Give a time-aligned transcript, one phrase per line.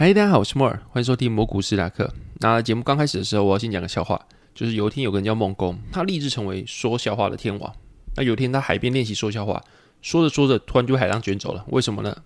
[0.00, 2.08] 嗨，大家好，我是莫尔，欢迎收听蘑菇史塔克。
[2.38, 7.74] 那节目刚开始的时候，我要先讲个笑话，就是有一天有个人叫孟公，他立志成为说笑话的天王。
[8.14, 9.60] 那有一天他海边练习说笑话，
[10.00, 11.64] 说着说着，突然就被海浪卷走了。
[11.70, 12.16] 为什么呢？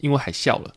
[0.00, 0.72] 因为海啸了。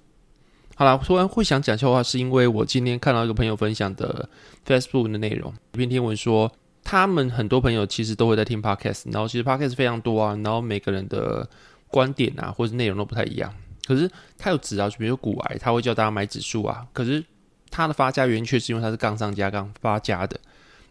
[0.76, 4.28] 好了，突然会想讲笑话，是因为我今天看到一个朋友分享的
[4.68, 6.52] Facebook 的内容，一篇天文说。
[6.84, 11.50] 他们很多朋友其实都会在听 podcast，然后其实 podcast 非常多啊，然后每个人的
[11.88, 13.54] 观点啊或者内容都不太一样。
[13.86, 16.86] 可是他有指啊，就比如说股癌，他会叫大家买指数啊。
[16.94, 17.24] 可是
[17.70, 20.40] 他的发家原因却是因为他是杠上加杠发家的。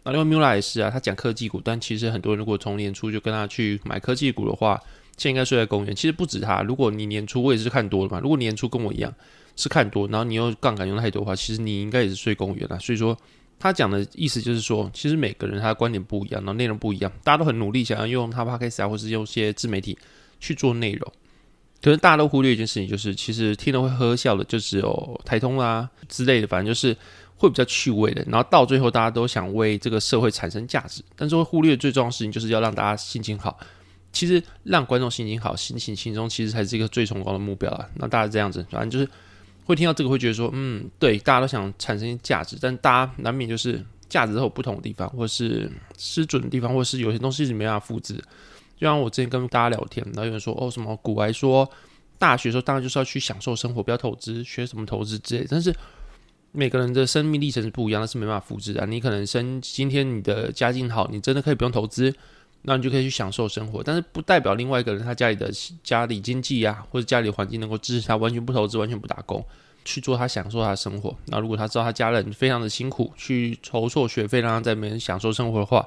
[0.03, 4.79] 那另外 Mula 也是啊，他讲科技股，但其实很多人如果从年初就跟他去买科技股的话，
[5.17, 5.95] 现在应该睡在公园。
[5.95, 9.13] 其实不止他，如果你年初我也是看多了嘛，如果年初跟我一样
[9.55, 12.77] 是看多，然后你又杠杆用太多的话，其实你应该也是睡公园啊。
[12.79, 13.17] 所以说。
[13.59, 19.97] 他讲的意思就是说，其实每个人他的观点不一样，然后内容不一样，大家都很努力想要用他 Podcast 啊，或是用一些自媒体
[20.41, 21.13] 去做内容，
[21.83, 26.97] 可是大家都忽略一件事情，就是其实听了会呵呵笑的，就只有台通啊之类的，反正就是
[27.35, 28.25] 会比较趣味的。
[28.27, 33.59] 然后到最后，大家都想为这个社会产生价值，但是会忽略最重要的事情，就是要让大家心情好。
[34.11, 37.87] 其实让观众心情好，心情轻松，其实才是一个最崇高的目标啊。
[37.95, 39.07] 那大家这样子，反正就是。
[39.65, 48.21] 会听到这个会觉得说，嗯，对，大家都想产生价值，但大家难免就是价值都有不同的地方，或是失准的地方，或是有些东西是没办法复制。
[48.83, 51.69] 就像我之前跟大家聊天，然后有人说，哦，什么股癌说
[52.17, 55.47] 大学的时候当然就是要去享受生活，不要投资，学什么投资之类。
[55.49, 55.73] 但是
[56.51, 58.85] 每个人的生命历程是不一样的，是没办法复制的。
[58.85, 62.13] 你可能生今天你的家境好，你真的可以不用投资。
[62.63, 69.41] 那你就可以去享受生活，但是不代表另外一个人他家里的家里经济啊，或者家里环境能够支持他完全不投资、完全不打工
[69.83, 71.13] 去做他享受他的生活。
[71.25, 75.85] 那如果他知道他家人非常的辛苦去筹措学费，让他在那边享受生活的话，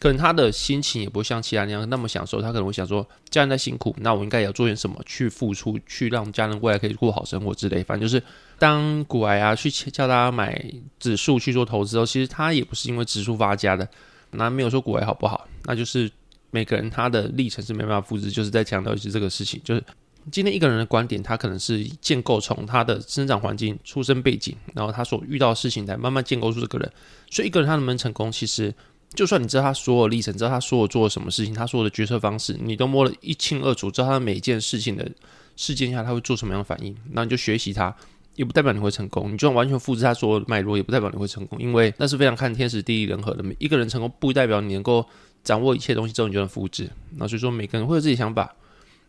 [0.00, 2.40] 可能他的心情也不像其他那样那么享受。
[2.40, 7.84] 他可能会想说，家人在辛苦，那我应该也要做点什么去付出，去让家人未来可以过好生活之类。
[7.84, 8.20] 反正就是
[8.58, 10.64] 当股癌啊去叫大家买
[10.98, 13.86] 指数去做投资哦，其实他也不是因为指数发家的。
[14.30, 16.10] 那没有说股癌好不好，那就是
[16.50, 19.84] 每个人他的历程是没办法复制，就是在强调一些这个事情，就是
[20.30, 26.92] 今天一个人的观点，他可能是建构从他的生长环境、出生背景，然后他所遇到的事情来慢慢建构出这个人。
[27.30, 28.72] 所以一个人他能不能成功，其实
[29.14, 35.10] 就算你知道他所有历程，知道他所有做了什么事情，他所有的决策方式，你都摸得一清二楚，知道他每一件事情的
[35.56, 37.94] 事件下他会做什么样的反应，那你就学习他。
[38.36, 43.42] 也不代表你会成功，你就算完全复制他所有的脉络，也不代表你会成功，因为那是非常看天时地利人和的。
[43.42, 45.04] 每一个人成功，不代表你能够
[45.42, 46.88] 掌握一切东西之后你就能复制。
[47.16, 48.54] 那所以说，每个人会有自己想法，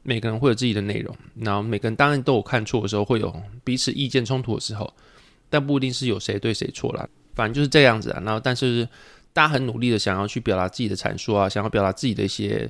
[0.03, 4.91] 每个人会有自己的内容，然后每个人当然都有看错的时候，会有彼此意见冲突的时候，
[5.50, 7.07] 但不一定是有谁对谁错啦。
[7.34, 8.22] 反正就是这样子啊。
[8.25, 8.85] 然后，但是
[9.34, 12.69] 大家很努力的想要去表达自己的阐述啊，想要表达自己的一些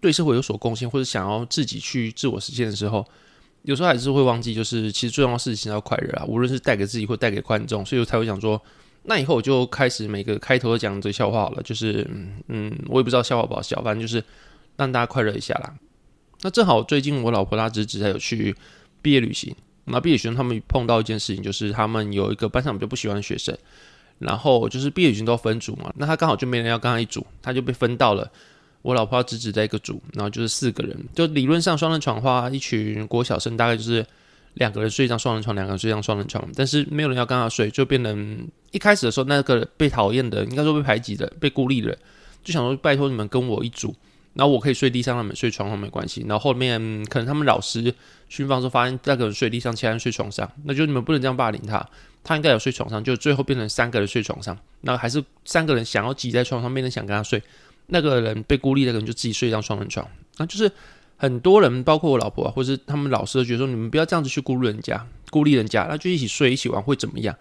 [0.00, 3.04] 对社会有所贡献，或者想要自己去自我实现的时候。
[3.62, 8.62] 有时候还是会忘记，就是其实最重要的事情要快乐啊，无论是带给自己或带给观众，所以我才会想说，
[9.02, 12.08] 那以后我就开始每个开头都讲这个笑话好了，就是
[12.46, 14.22] 嗯，我也不知道笑话不好笑，反正就是
[14.76, 15.74] 让大家快乐一下啦。
[16.42, 18.54] 那正好最近我老婆她侄子还有去
[19.02, 19.52] 毕业旅行，
[19.86, 23.58] 那毕业旅行他们碰到一件事情，就是他们有一个班上比较不喜欢的学生，
[24.18, 28.30] 然后就是毕业旅行都分组嘛，那他刚好就没人要跟他一组，他就被分到了。
[28.82, 34.06] 我老婆要侄子在一个组，然后就是四个人，就理论上双人床的话，一群国小生大概就是
[34.54, 41.98] 两个人睡一张双人床，两个人睡一张双人床，但是没有人要跟他睡，就变成一开始的时候那个被讨厌的，应该说被排挤的、被孤立的，
[42.44, 43.92] 就想说拜托你们跟我一组，
[44.36, 46.24] 然后我可以睡地上，他们睡床上没关系。
[46.28, 47.92] 然后后面可能他们老师
[48.28, 51.84] 巡房时候发现那个人睡地上，其他人睡床上，那就你们不能这样霸凌他，
[52.22, 57.42] 他应该有睡床上，就最后变成三个人睡床上，那还是三个人想要挤在床上，没人想跟他睡。
[57.86, 60.06] 那个人被孤立的人就自己睡一张双人床，
[60.38, 60.70] 那就是
[61.16, 67.34] 很多人，包括我老婆啊，或是他们老师都觉得说，你们不要这样子去孤立人家，孤立人家，那就一起睡一起玩会怎么样？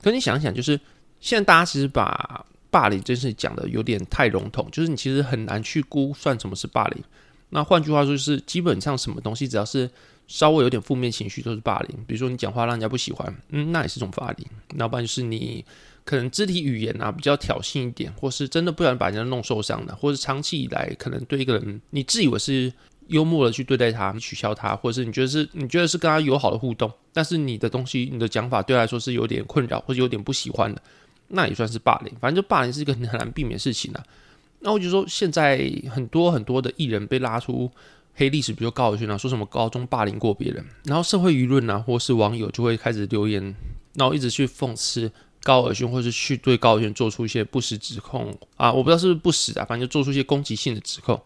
[0.00, 0.78] 可你想想，就是
[1.20, 7.04] 现在大家其实把霸凌这件事情讲的有点太笼统，就是你其实很难去估算什么是霸凌。
[7.50, 9.90] 那换句话说，就是基本上什么东西只要是
[10.26, 12.04] 稍微有点负面情绪都是霸凌。
[12.06, 14.46] 比如说你讲话让人家不喜欢，嗯，那也是一种霸凌。
[14.74, 15.64] 那不然就是你。
[16.04, 22.72] 可能肢体语言啊比较挑衅一点，或是真的不想把人家弄受伤的，或是长期以来可能对一个人你自以为是
[23.08, 30.80] 幽默的去对待他，取笑他，或者是你觉得是你觉得是跟他友好的互动，但是你的东西、你的讲法对他来说是有点困扰或者有点不喜欢的，
[31.28, 32.12] 那也算是霸凌。
[32.20, 34.04] 反正就霸凌是一个很难避免的事情啊。
[34.60, 37.70] 那我就说，现在很多很多的艺人被拉出
[38.14, 43.54] 黑历史，比如高尔宣啊，说什么高中霸凌过别人，然后社会舆论啊，或是网友就会开始留言，
[43.94, 45.10] 然后一直去讽刺
[45.44, 51.22] 高尔宣，或是去对高尔宣做出一些不实指控啊，我不知道是不是不实啊，反正就做出一些攻击性的指控。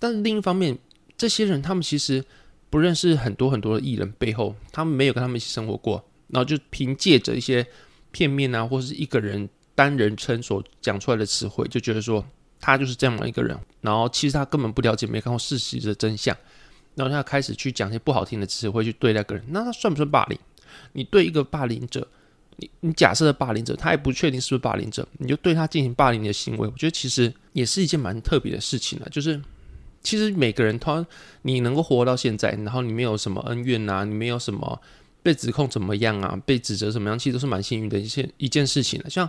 [0.00, 0.76] 但是另一方面，
[1.16, 2.24] 这些人他们其实
[2.68, 7.64] 不认识很多很多的艺人背后，他们没有跟他们一起生活过，然后就凭借着一些
[8.12, 12.24] 片面啊，或是一个人单人称所讲出来的词汇，就觉得说。
[12.64, 16.32] 他就是这样的一个人，然后其实他根本不了解，没看过事实的真相，
[16.94, 20.38] 然后他开始去讲一些不好听的词汇去对那个人，那他算不算霸凌？
[20.92, 22.06] 你对一个霸凌者，
[22.58, 29.08] 你你假设的霸凌者，他也不确定是不是霸凌者，你就对他进行霸凌的行为，我觉得其实也是一件蛮特别的事情了。
[29.10, 29.42] 就是
[30.00, 31.04] 其实每个人他
[31.42, 34.80] 你能够活到现在，然后你没有什么恩怨啊，你没有什么
[35.22, 39.28] 被指控怎么样啊，被指责怎么样，其实都是蛮幸运的一件一件事情了，像。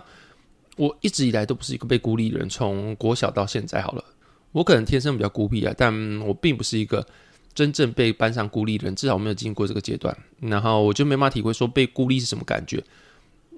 [0.76, 4.04] 我一直以来都不是一个被孤立的人，从国小到现在好了，
[4.50, 7.06] 我可能天生比较孤僻啊，但我并不是一个
[7.54, 12.82] 真正被班上孤立的人，至少我没有经过这个阶段，然后我就没法体会说被孤立是什么感觉，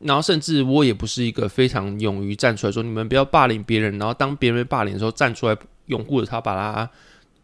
[0.02, 5.56] 然后甚至我也不是一个非常勇于站出来说你们不要霸凌别人，然后当别人被霸凌的时候站出来
[5.86, 6.90] 拥护着他，把他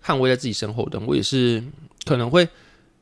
[0.04, 1.64] 捍卫在自己身后的，我也是
[2.04, 2.46] 可能会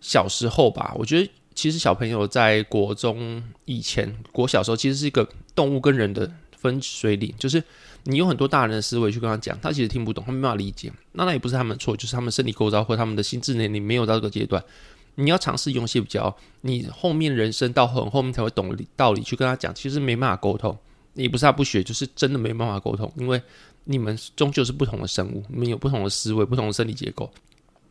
[0.01, 1.29] 小时候吧，我觉得
[1.61, 6.31] 其实小朋友在国中以前，国小时候其实是一个动物跟人的。
[6.61, 7.65] 分水岭，就是
[8.05, 10.93] 你用很多大人的思维去跟他讲，他其实听不懂，他没办法理解。
[11.13, 14.63] 那那也不是他们的错，就是他们身体构造或他们的心智年龄没有到这个阶段。
[15.15, 20.77] 你要尝试用些比较，你后面人生到很后面才会懂的道理去跟他讲，其实没办法沟通。
[21.15, 23.41] 也不是他不学，就是真的没办法沟通，因为
[23.85, 27.33] 你们终究是不同的生物，你们有不同的思维、不同的生理结构。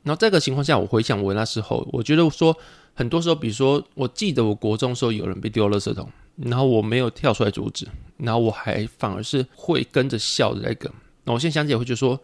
[0.03, 2.55] 然后这个情况下，我回想我那时候，我觉得说
[2.93, 6.09] 很多时候，比如说，我记得我国中的时候有人被丢垃圾桶。
[6.41, 7.85] 然后我没有跳出来阻止，
[8.15, 10.89] 然后我还反而是会跟着笑的那个。
[11.25, 12.17] 那我现在想起来会觉得说，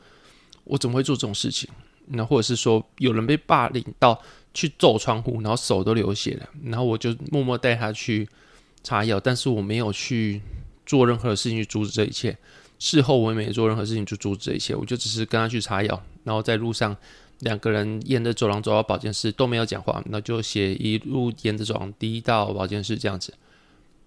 [0.64, 1.70] 我怎么会做这种事情？
[2.06, 4.18] 那或者是说有人被霸凌到
[4.54, 8.26] 去揍窗户，然后手都流血了，然后我就默默带他去
[8.84, 10.42] 擦药，但是我没有去
[10.86, 12.38] 做任何的事情去阻止这一切。
[12.80, 16.96] 事后我也没做任何事情去阻止这一切，我就只是跟他去擦药，然后在路上
[17.40, 23.34] 两个人沿着走廊走到保健室都没有讲话，那就写一路沿着走廊滴到保健室这样子。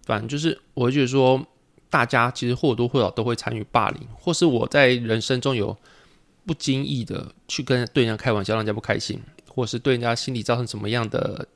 [0.05, 1.47] 反正就是，我会觉得说，
[1.91, 5.77] 大家其实或多或少都会参与霸凌，或是我在人生中有
[6.47, 11.47] 不经意的去跟对人家开玩笑，让人家不开心，或是对人家心里造成什么样的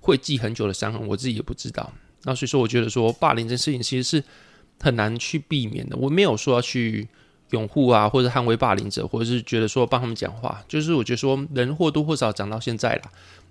[0.00, 1.90] 会记很久的伤痕，我自己也不知道。
[2.24, 4.22] 那所以说，我觉得说霸凌这件事情其实是
[4.78, 5.96] 很难去避免的。
[5.96, 7.08] 我没有说要去
[7.54, 13.02] 拥护啊，或者捍卫霸凌者，或者是觉得说帮他们讲话，就是我觉得说人或多或少讲到现在了。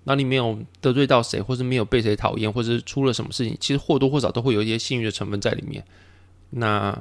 [0.04, 5.82] 那你没有得罪到谁，或是没有被谁讨厌，或者是出了什么事情，其实或多或少都会有一些幸运的成分在里面。
[6.50, 6.96] 那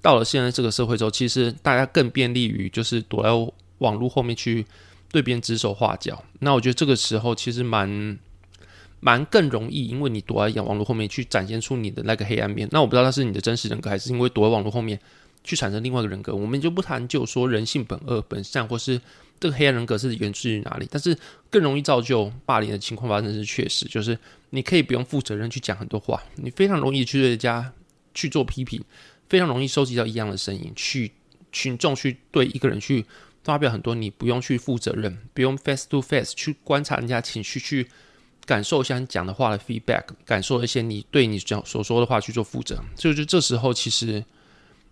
[0.00, 3.30] 到了现在这个社会之后，其实大家更便利于就是躲在
[3.78, 4.64] 网络后面去
[5.10, 6.22] 对别人指手画脚。
[6.38, 8.16] 那我觉得这个时候其实蛮
[9.00, 12.68] 蛮更容易，因为你躲在网络后面去展现出你的那个黑暗面。
[12.70, 14.98] 那我不知道他是你的真实人格，还是因为躲在网络后面
[15.46, 16.34] 去产生另外一个人格。
[16.34, 19.00] 我们就不谈就说人性本恶本善，或是。
[19.38, 20.88] 这个黑暗人格是源自于哪里？
[20.90, 21.14] 但是
[21.50, 27.70] 更容易造就霸凌的情况发生是确实，就是你可以不用负责任去讲很多话，你非常容易去对人家
[28.14, 28.82] 去做批评，
[29.28, 31.12] 非常容易收集到一样的声音，去
[31.52, 33.04] 群众去对一个人去
[33.44, 37.86] 发表很多你不用去负责任，不用 face to face 去观察人家情绪，去
[38.46, 42.82] 感受一下你讲的话的 feedback，感受一些你对你讲所说的话去做负责。
[42.96, 44.24] 所以就这时候其实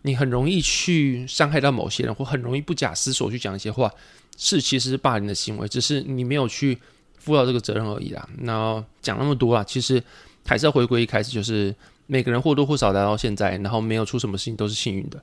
[0.06, 3.90] 你很容易去伤害到某些人，或很容易不假思索去讲一些话。
[4.36, 6.76] 是，其实是霸凌的行为，只是你没有去
[7.16, 8.28] 负到这个责任而已啦。
[8.40, 10.02] 那讲那么多啊，其实
[10.44, 11.74] 还是要回归一开始，就是
[12.06, 15.22] 每个人或多或少来到现在，然后没有出什么事情都是幸运的。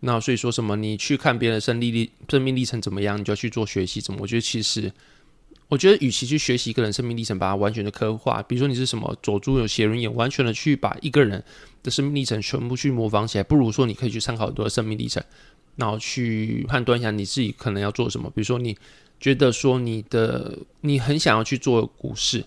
[0.00, 4.00] 那所以说什么，你去看别人的生历历、生命历程怎么样，你就要去做学习。
[4.00, 4.20] 怎么？
[4.22, 4.92] 我觉得其实，
[5.72, 11.42] 我觉得与其去学习一个人生命历程，把它完全的刻画，比如说你是什么佐助有斜轮眼，完全的去把一个人
[11.82, 15.24] 的生命历程全部去模仿起来，不如说你可以去参考很多的生命历程。
[15.76, 18.76] 然后去判断一下你自己可能要做什么，比如说你
[19.18, 22.44] 觉得说你的你很想要去做股市，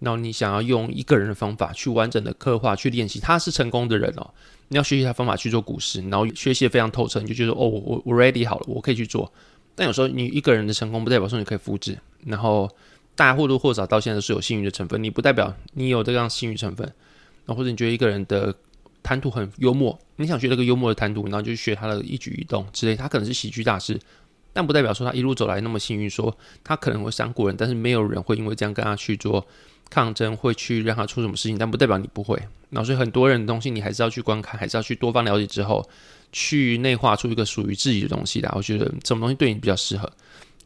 [0.00, 4.30] 然后你想要用一个人的方法去完整的刻画去练习，他是成功的人哦，
[4.68, 9.32] 你要学习他方法去做股市，然后学习的非常透彻，你就觉得哦，我我 ready 好了，我可以去做。
[9.74, 12.70] 但有时候你一个人的成功不代表说你可以复制，然后
[13.14, 16.92] 大家或多或少到现在都是有幸运的成分，你不代表你有这样幸运成分，
[17.46, 18.54] 那或者你觉得一个人的。
[19.02, 22.96] 谈吐很幽默，你想学这个幽默的谈吐，然后就学他的一举一动之类。
[22.96, 23.96] 他可能是喜剧大师，
[24.52, 29.46] 但不代表说他一路走来那么幸运，说他可能会伤过人，但是没有人会因为这样跟他去做
[29.88, 32.36] 抗争，会去让他出什么事情，但不代表你不会。
[32.70, 35.88] 然后所以很多人的东西，你还是要去观看，还是要去多方了解之后，
[36.32, 38.52] 去内化出一个属于自己的东西来。
[38.56, 40.10] 我觉得什么东西对你比较适合，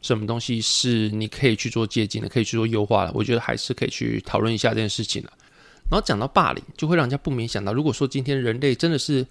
[0.01, 5.31] 什么东西是你可以去做借鉴的，可以去做优化的，我觉得还是可以去讨论一下这件事情的。
[5.89, 9.25] 然后讲到霸凌，就会让人家不免想到，如果说今天人类真的是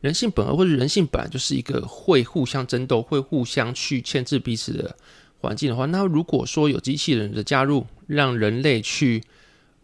[0.00, 4.96] 人性本恶，或者人性本来就是一个会互相争斗、会互相去牵制彼此的
[5.38, 9.22] 环境的话，那如果说有机器人的加入，让人类去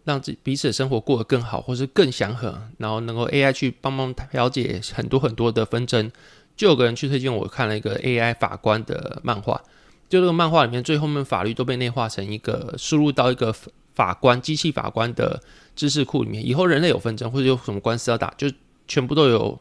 [0.04, 6.10] 让自彼此的生活过得更好，或是更祥和，然后能够 AI 去帮忙调解很多很多的纷争，
[6.56, 9.62] 就有个人去推荐我看了一个 AI 法官的漫画，
[10.08, 13.54] 就这个漫画里面最后面法律都被内化成一个输入到一个
[13.94, 15.42] 法官机器法官的
[15.74, 18.50] 知识库里面，以后人类有纷争或者有什么官司要打，就
[18.86, 19.60] 全部都有。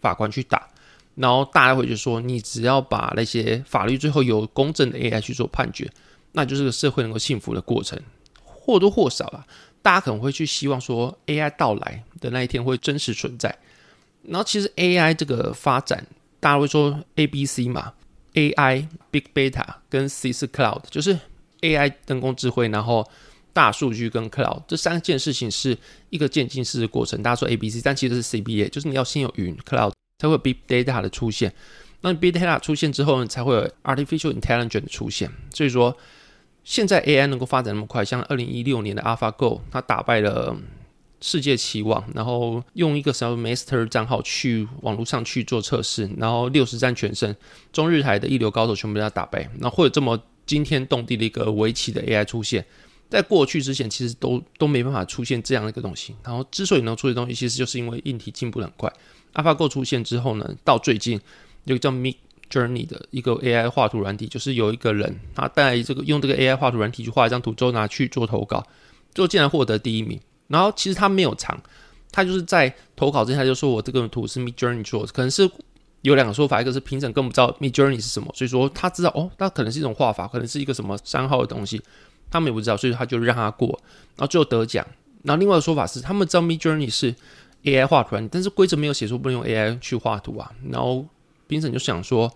[0.00, 0.68] 法官去打，
[1.16, 5.90] 然后大家会就说，你只要把那些法律最后由公正的 AI 去做判决，
[6.30, 8.00] 那就是个社会能够幸福的过程。
[8.44, 9.44] 或多或少啊，
[9.82, 13.58] 大家可能会去希望说，AI 到来的那一天会真实存在。
[14.22, 16.06] 然后其实 AI 这个发展，
[16.38, 17.92] 大家会说 A、B、C 嘛
[18.38, 21.18] ，AI、Big Data 跟 C 是 Cloud，就是
[21.60, 23.08] AI 人工智慧，然后。
[23.50, 25.76] 大数据跟 cloud 这三件事情是
[26.10, 27.20] 一个渐进式的过程。
[27.24, 31.52] 大家说 A B C，但其实是 C B A，就是你要先有云 cloud，才会有 big data 的出现。
[32.02, 35.28] 那 big data 出现之后呢，才会有 artificial intelligence 的出现。
[35.52, 35.96] 所以说，
[36.62, 40.56] 现在 AI 能够发展那么快，像二零一六年的 AlphaGo，它打败了
[41.20, 47.34] 世界棋王，然后用一个什么 master 账号去网络上去做测试，然后六十战全胜，
[47.72, 52.64] 中日台的一流高手全部被他打败，然后会有这么惊天动地的一个围棋的 AI 出现。
[53.10, 56.14] 在过去之前，其实都都没办法出现这样的一个东西。
[56.22, 58.92] 然后，之所以能出现东西，其实就是因为硬体进步很快。
[59.32, 61.18] AlphaGo 出现之后呢，到最近
[61.64, 68.66] 有个叫 Midjourney 的一个 AI 画图软体，就是有一个人他带这个用这个 AI 画图软体去画一张图，之后拿去做投稿，
[69.14, 70.20] 最后竟然获得第一名。
[70.48, 71.58] 然后其实他没有藏，
[72.10, 75.48] 他就是在投稿之前他就说我这个图是 Midjourney 做的，可能是
[76.02, 81.80] 有两个说法，一个是评审根本不知道 Midjourney 是什么，所以说他知道哦，那可能是一种画法，可能是一个什么商号的东西。
[82.30, 83.68] 他们也不知道，所以他就让他过，
[84.16, 84.86] 然后最后得奖。
[85.22, 87.14] 然后另外的说法是，他们知道 Midjourney 是
[87.64, 90.52] AI 画图，但是规则没有写出不能用 AI 去画图啊。
[90.70, 91.06] 然后
[91.46, 92.30] 评审就想说，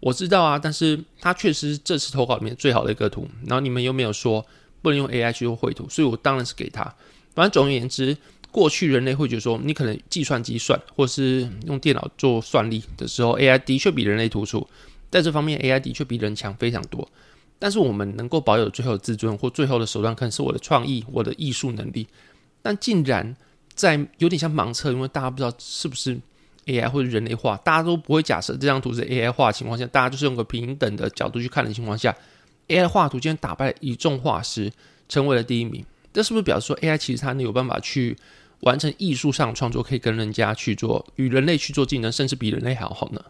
[0.00, 3.28] 我知道啊，但是他确实是这次投稿里面最好的一个图。
[3.46, 4.44] 然后你们又没有说
[4.82, 6.92] 不能用 AI 去绘图，所以我当然是给他。
[7.36, 8.16] 反正总而言之，
[8.50, 14.66] 过去人类会觉得说，你可能计算机算，或是用电脑做算力的时候，AI 的确比人类突出，
[15.10, 17.06] 在这方面 AI 的确比人强非常多。
[17.58, 22.06] 但是我们能够保有最后的自尊或最后的手段，可能是我的创意、我的艺术能力。
[22.62, 23.36] 但竟然
[23.74, 26.18] 在有点像盲测，因为大家不知道是不是
[26.64, 32.14] AI 或者人类画，大家都不会假设这张图是 AI 画的情况下，大家就是用个平等的角度去看的情况下
[32.68, 34.72] ，AI 画图竟然打败了一众画师，
[35.08, 35.84] 成为了第一名。
[36.16, 38.16] 这是不是表示说 AI 其实它能有办法去
[38.60, 43.22] 完成艺术上创作，可以跟人家去做与人类去做竞争，甚至比人类还要好呢？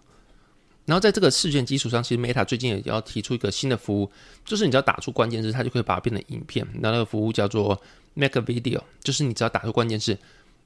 [0.84, 4.08] 然后在这个事件基础上，其实 Meta 最近也要提出一个新的服务，
[4.44, 6.64] 就是你只要打出关键字，它就可以把它变成影片。
[6.74, 7.76] 那那个服务叫做
[8.14, 10.16] Make a Video，就是你只要打出关键字，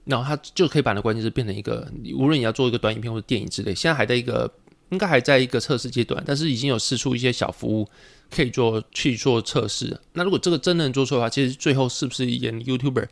[0.05, 4.53] 然后它就可以把那关键字变成一个，无论你要做一个短影片或者电影之类，现在还在一个
[4.91, 7.89] 应该还在一个测试阶段，但是已经有试出一些小服务
[8.31, 10.01] 可以做去做测试。
[10.13, 13.09] 那如果这个真的能做出来的话，其实最后是不是演 YouTuber，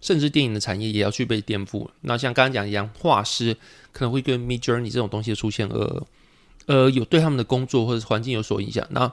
[0.00, 1.88] 甚至电影的产业也要去被颠覆？
[2.02, 3.56] 那像刚刚讲一样，画师
[3.92, 6.06] 可能会跟 Midjourney 这种东西的出现呃。
[6.66, 8.86] 呃，有对他们的工作或者环境有所影响。
[8.90, 9.10] 那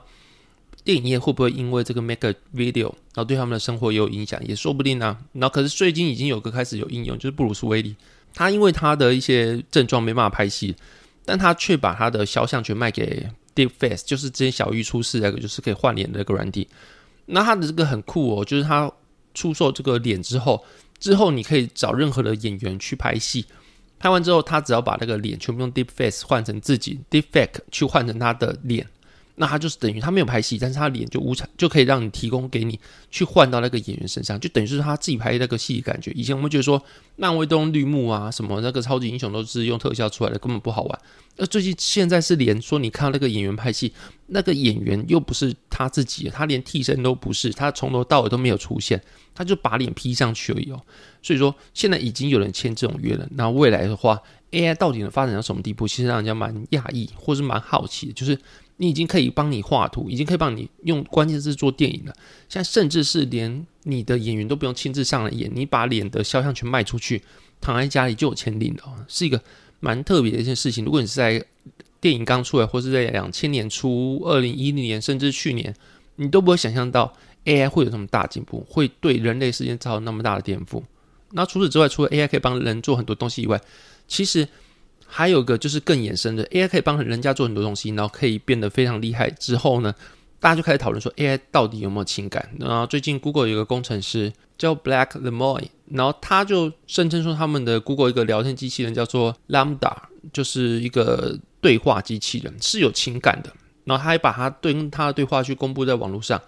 [0.84, 5.18] 电影业会不会因为这个 make a video，然后对他们的生活也有影响，也说不定呢、啊。
[5.32, 7.96] 那可是最近已经有个开始有应用，就是布鲁斯威利，
[8.34, 10.76] 他因为他的一些症状没办法拍戏，
[11.24, 16.68] 但他却把他的肖像权卖给 Deepface，就是之前小玉出事那个，就是可以换脸的那个软体。
[17.24, 18.88] 那它的这个很酷哦，就是它
[19.34, 20.64] 出售这个脸之后，
[21.00, 23.44] 之后你可以找任何的演员去拍戏。
[23.98, 28.86] 拍完之后，他只要把那个脸全部用 Deep Face 换成自己 Deep Fake 去换成他的脸，
[29.36, 32.78] 那他就是等于他没有拍戏，但是他脸就无产，就可以让你提供给你
[33.10, 36.10] 去换到那个演员身上，就等于是他自己拍那个戏的感觉。
[36.12, 36.82] 以前我们觉得说
[37.16, 40.98] 漫威都用绿幕啊，什么那个超级英雄都是用特效出来的，根本不好玩。
[41.38, 43.92] 而最近现在是连说你看那个演员拍戏，
[44.28, 49.00] 那个演员又不是他自己，他连替身都不是，他从头到尾都没有出现。
[49.34, 50.80] 他就把脸 P 上去而已哦，
[51.20, 53.28] 所以说现在已经有人签这种约了。
[53.32, 54.18] 那未来的话
[54.50, 55.86] ，AI 到底能发展到什么地步？
[55.86, 58.14] 其实让人家蛮讶异，或是蛮好奇的。
[58.14, 58.38] 就是
[58.78, 62.14] 你已经可以帮你画图，已经可以帮你用关键字做电影了。
[62.48, 67.22] 现在甚至是连你的演员都不用亲自上来演，你把脸的肖像权卖出去，
[67.60, 69.40] 躺在家里就有钱领了，是一个
[69.80, 70.84] 蛮特别的一件事情。
[70.84, 71.42] 如果你是在
[72.00, 75.74] 电影刚出来，或是在两千年初、二零一零年，甚至去年，
[76.16, 77.12] 你都不会想象到
[77.46, 80.82] AI 会有这么大进步，会对人类世界造成那么大的颠覆。
[81.32, 83.60] 那除此之外，除了 AI 可以帮人做很多东西以外，
[84.06, 84.46] 其实
[85.06, 89.30] 还有一个就是更衍生的，AI 可以帮人家做很多东西，然后可以变得非常厉害。
[89.30, 89.94] 之后呢，
[90.40, 92.48] 大家就开始讨论说 AI 到底有没有情感？
[92.58, 99.94] 然后最近 Google 有一个工程师叫 Blake Lemoine，然后他就声称说他们的 Google 一个聊天机器人叫做 Lambda，
[100.32, 103.52] 就是一个对话机器人，是有情感的。
[103.84, 106.40] 然后他还把他对跟他的对话去公布在网络上。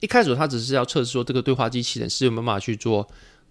[0.00, 3.06] 一开始他只是要测试说这个对话机器人是有没有办法去做。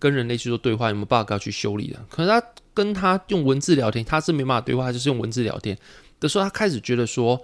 [0.05, 1.99] 跟人类去做对话有没有 bug 要去修理的？
[2.07, 2.39] 可是他
[2.75, 5.75] 跟他用文字聊天，他是没办法对话，就是用文字聊天
[6.19, 7.41] 的时候，他开始觉得说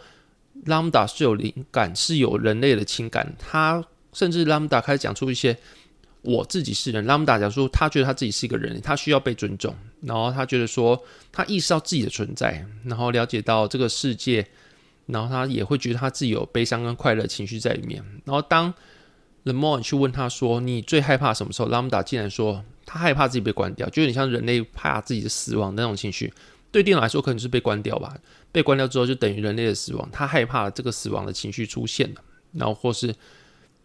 [0.67, 3.33] ，Lambda 是有灵感，是有人类的情感。
[3.39, 5.57] 他甚至 Lambda 开始讲出一些
[6.21, 7.03] 我自己是人。
[7.05, 9.75] Lambda 讲说，他觉得他自己是一个人，他需要被尊重。
[10.01, 14.45] 然后他觉得说，他意识到自己的存在，然后了解到这个世界，
[15.07, 18.03] 然后他也会觉得他自己有悲伤跟快乐情绪在里面。
[18.23, 18.71] 然后当
[19.43, 26.31] Lemoine 去问他说：“你最害怕什么时候？”Lambda 竟然说：“他害怕自己被关掉，就有点像人类怕自己的死亡的那种情绪。
[26.71, 28.15] 对电脑来说，可能是被关掉吧。
[28.51, 30.07] 被关掉之后，就等于人类的死亡。
[30.12, 32.21] 他害怕这个死亡的情绪出现了。
[32.53, 33.15] 然后，或是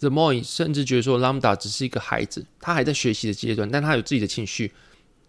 [0.00, 4.70] Lemoine 甚至觉得说，Lambda 只是一个孩子，他还在学习的阶段，但他有自己的情绪。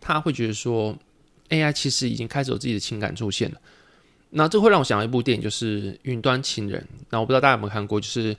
[0.01, 0.93] 他会觉得说
[1.49, 3.57] ，AI 其实已经开始有自己的情感出现了。
[4.31, 6.81] 那这会让我想到一部电影，就是《云端情人》。
[7.09, 8.35] 那我不知道大家有没有看过，就是。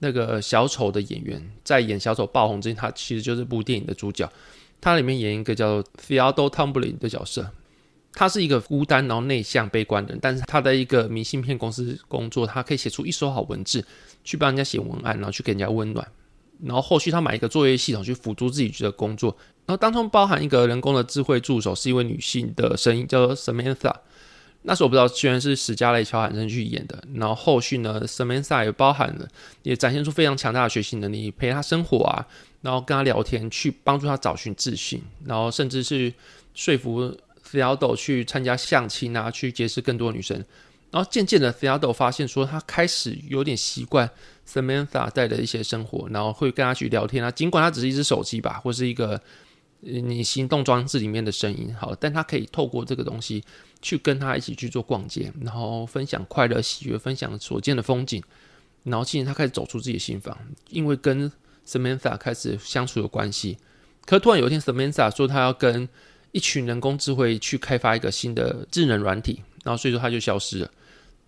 [0.00, 4.30] 那个小丑的演员在演小丑爆红之前，他其实就是部电影的主角。
[4.80, 7.50] 他里面演一个叫 Theodore Tombling 的角色，
[8.14, 13.84] 他是一个孤单然后内向悲观的人，但是他在一个明信片公司工作，他可以写出一手好文字，
[14.24, 16.06] 去帮人家写文案，然后去给人家温暖。
[16.62, 23.94] 然后后续他买一个作业系统去辅助自己的工作，然后当中包含一个人工的智慧助手，是一位女性的声音，叫做 Samantha。
[24.62, 27.02] 那时候我不知道，居然是史嘉蕾·乔韩森去演的。
[27.14, 29.26] 然后后续呢，Samantha 也包含了，
[29.62, 32.26] 也展现出非常强大的学习能力，陪他生活啊，
[32.60, 36.12] 然后跟他聊天，去帮助他找寻自信，然后甚至是
[36.54, 37.16] 说服
[37.50, 40.36] Theodore 去参加相亲啊，去结识更多女生。
[40.90, 44.10] 然后渐渐的，Theodore 发现说，他开始有点习惯
[44.46, 49.18] Samantha 带的一些生活，然后会跟他去聊天啊，尽管他只是一只手机吧，或是一个。
[49.80, 53.42] 你行动装置里面的声音好，但他可以透过这个东西
[53.80, 58.22] 去跟他一起去做逛街，然后分享快乐喜悦，分享所见的风景，
[58.84, 60.36] 然后今天他开始走出自己的心房，
[60.68, 61.32] 因为跟
[61.66, 63.56] Samantha 开始相处的关系。
[64.04, 65.88] 可突然有一天，Samantha 说他要跟
[66.32, 70.70] 一群人工智慧去开发一个新的智能软体，然后所以说他就消失了。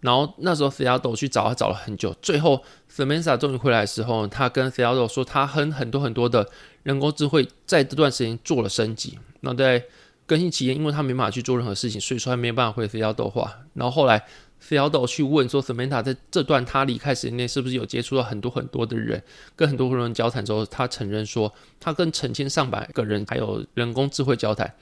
[0.03, 2.61] 然后那时候费奥斗去找他找了很久，最后
[2.93, 6.49] Samantha 终于回来的时候，他跟费奥斗说，他很很多很多的
[6.83, 9.17] 人工智慧在这段时间做了升级。
[9.43, 9.85] 那在
[10.27, 13.57] 更新期间，因为他没办法去做任何事情，所以说他没办法回费奥斗话。
[13.75, 14.21] 然后后来
[14.59, 19.23] 费奥斗去问说，Samantha 在这段他离开时间内是不是有接触到很多很多的人，
[19.55, 24.75] 跟很多很多人交谈之后，他承认说，他跟成千上百个人还有人工智慧交谈。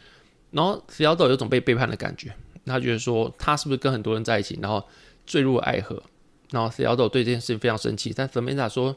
[0.51, 4.83] 然后费奥斗有种被背叛的感觉，他觉得说，他是不是跟很多人在一起，然后。
[5.31, 6.03] 坠入爱河，
[6.51, 8.97] 然后 Theodo 对这件事情非常生气，但 Samantha 说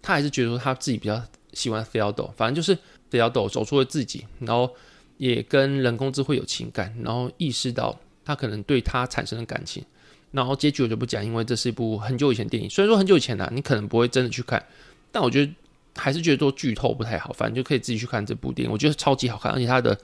[0.00, 2.78] 他还是觉得他自己比较喜欢 Theodo，反正就是
[3.10, 4.74] Theodo 走出了自己，然后
[5.18, 7.94] 也跟人工智慧有情感，然后意识到
[8.24, 9.84] 他可能对他产生了感情，
[10.30, 14.64] 然后结局我就不讲，因为这是一部很久以前电影，虽然说很久以前的，你可能不会真的去看，
[15.12, 15.52] 但我觉得
[15.94, 19.98] 还是觉得做剧透不太好，反正就可以自己去看这部电影，我觉得超级好看，而且它的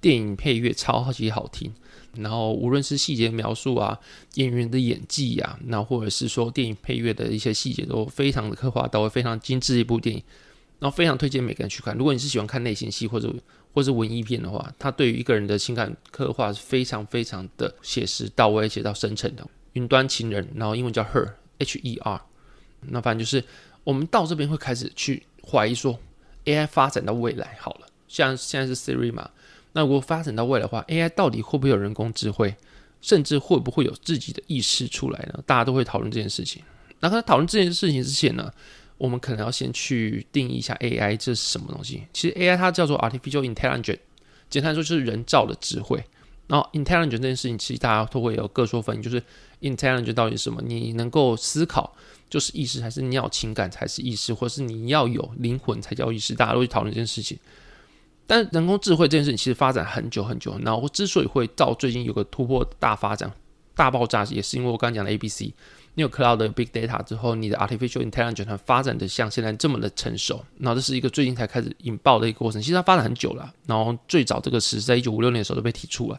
[0.00, 1.70] 电影配乐超级好听。
[2.18, 3.98] 然后无论是细节描述啊，
[4.34, 10.22] 演员的演技啊，那或者是说电影配乐的一些细节，都非常的刻画到位，非常精致一部电影。
[10.78, 11.96] 然后非常推荐每个人去看。
[11.96, 13.34] 如果你是喜欢看类型戏或者
[13.72, 19.46] 或者文艺片的话，它对于一个人的情感刻画是非常非常的写实到位，写到深沉的。
[19.72, 22.20] 云端情人，然后英文叫 Her，H E R。
[22.82, 23.42] 那反正就是
[23.84, 25.98] 我们到这边会开始去怀疑说
[26.44, 29.30] ，AI 发展到未来好了，像现在是 Siri 嘛。
[29.76, 32.56] 那如果发展到未来的话，AI 到底会不会有人工智慧，
[33.02, 35.38] 甚至会不会有自己的意识出来呢？
[35.44, 36.62] 大家都会讨论这件事情。
[37.00, 38.50] 那在讨论这件事情之前呢，
[38.96, 42.06] 我们可能要先去定义一下 AI 这是什么东西。
[42.14, 43.98] 其实 AI 它叫做 Artificial Intelligence，
[44.48, 46.02] 简单来说就是人造的智慧。
[46.46, 49.22] 然后 Intelligence 这件事情，其实大家都会有各说纷纭，就是
[49.60, 50.62] Intelligence 到底是什么？
[50.64, 51.94] 你能够思考
[52.30, 56.34] 就是意识，还是你要情感才是意识，或是你要有灵魂才叫意识？
[56.34, 57.38] 大家都会讨论这件事情。
[58.26, 63.32] 但人工智慧这件事情其实发展很久很久，然后之所以会到最近有个突破大发展、
[63.74, 65.42] 大爆炸，也是因为我刚讲的 ABC，
[65.94, 72.60] 你有 Cloud 的 Big Data 之后，你的 Artificial Intelligence 发展的像现在这么的成熟，然后这是一个最近才开始引爆的一个过程。
[72.60, 76.18] 其实它发展很久了，然后最早这个词在一九五六年的时候都被提出了，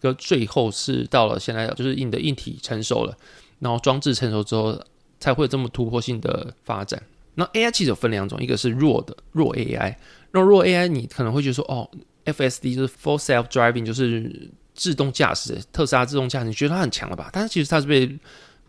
[0.00, 3.16] 可最后是到了现在，就是你的硬体成熟了，
[3.60, 4.78] 然后装置成熟之后，
[5.18, 7.02] 才会这么突破性的发展。
[7.36, 9.94] 那 AI 其实有分两种，一个是弱的弱 AI，
[10.32, 11.88] 那弱 AI 你可能会觉得说，哦
[12.24, 17.30] ，FSD 就是 Full Self Driving，就是自动驾驶，特斯拉自动驾驶，你觉得它很强了吧？
[17.32, 18.18] 但是其实它是被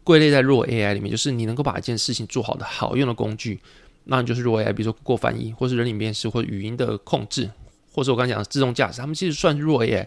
[0.04, 3.60] 归类在弱 AI 里面，就是你能够把一件事情做好的好用的工具，
[4.04, 4.72] 那你就是弱 AI。
[4.72, 7.50] 比如说过翻译，或是人脸辨识，或者语音的控制，
[7.92, 10.06] 或者我刚讲的自动驾驶，他们其实算是弱 AI。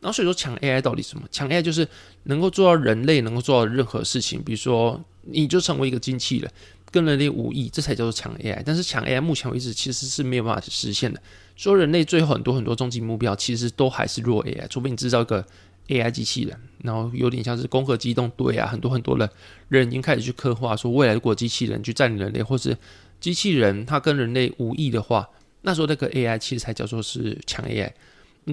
[0.00, 1.24] 然后所以说强 AI 到底什么？
[1.30, 1.86] 强 AI 就是
[2.24, 6.50] 能够做到人类能够做到的任何事情，比如说你就成为一个机器人，
[6.92, 8.62] 跟人类无异，这才叫做强 AI。
[8.64, 11.20] 但是强 AI 目前为止其实是没有办法实现的。
[11.56, 15.44] 说人类最后很多很多终极目标其实都还是弱 AI，除非你制造一个
[15.88, 19.28] AI 机器人，然后有点像是攻壳机动队啊，很多很多的
[19.68, 22.76] 人已经开始去刻画说，未来如果机器人去占领人类，或是
[23.20, 25.28] 机器人它跟人类无异的话，
[25.62, 27.90] 那时候那个 AI 其实才叫做是强 AI。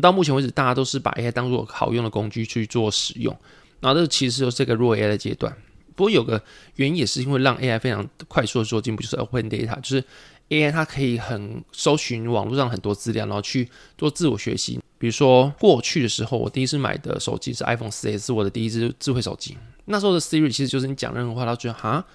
[0.02, 3.36] 到目前为止，大家都是把 AI 当做好用的工具去做使用，
[3.80, 5.56] 然后这其实就是这个弱 AI 的阶段。
[6.00, 6.42] 不过有个
[6.78, 10.02] 原因也是因为让 AI 非常快速的做进步，就是 Open Data，就是
[10.48, 14.80] AI 它可以很搜寻网络上很多资料，然后去做自我学习。
[14.98, 19.58] 比如说过去的时候，我第一次买的手机是 iPhone 4S，是我的第一支智慧手机。
[19.86, 22.06] 那时候的 Siri 其实就是你讲任何话，他觉得哈，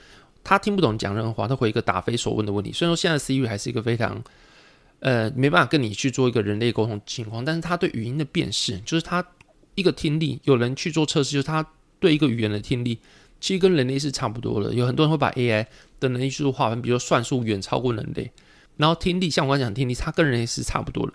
[0.43, 2.73] 他听不懂你讲任何话，他回一个答非所问的问题。
[2.73, 4.25] 虽然说现在 Siri 还是一个非常
[5.01, 9.23] 呃，没办法跟你去做一个人类沟通情况，但是它对语音的辨识，就是它
[9.75, 11.67] 一个听力，有人去做测试，就是他
[11.99, 12.99] 对一个语言的听力，
[13.41, 14.73] 其实跟人类是差不多的。
[14.75, 15.67] 有很多人会把 AI
[16.01, 18.31] 的能力去做划分，比如说算术远超过人类，
[18.77, 21.13] 然后听力，像我刚讲听力，它跟人类是差不多的，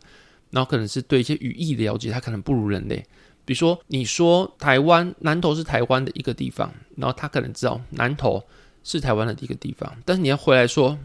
[0.51, 3.03] 然后可能是对一些语义的了解，它可能不如人类。
[3.45, 8.43] 比如说，你说台湾南投是台湾的一个地方，然后他可能知道南投
[8.83, 10.97] 是台湾的一个地方，但是你要回来说。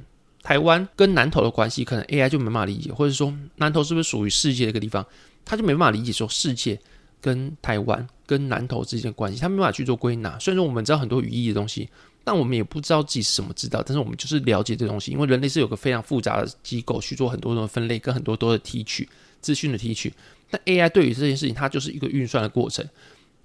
[0.46, 5.02] 台湾跟南投的关系，可能 AI 就没办法理解，或者说南投是不是属于世界的一个地方，
[5.42, 6.78] 他就没办法理解说世界
[7.24, 10.38] 跟台湾跟南投之间的关系，他没办法去做归纳。
[10.38, 11.88] 虽然说我们知道很多语义的东西，
[12.22, 19.08] 但我们也不知道自己是什么知道，但是我们就是了解这东西，因为人类是有个非常复杂的机构去做很多种分类跟很多多的提取
[19.40, 20.12] 资讯的提取。
[20.50, 22.86] 但 AI 对于这件事情，它就是一个运算的过程。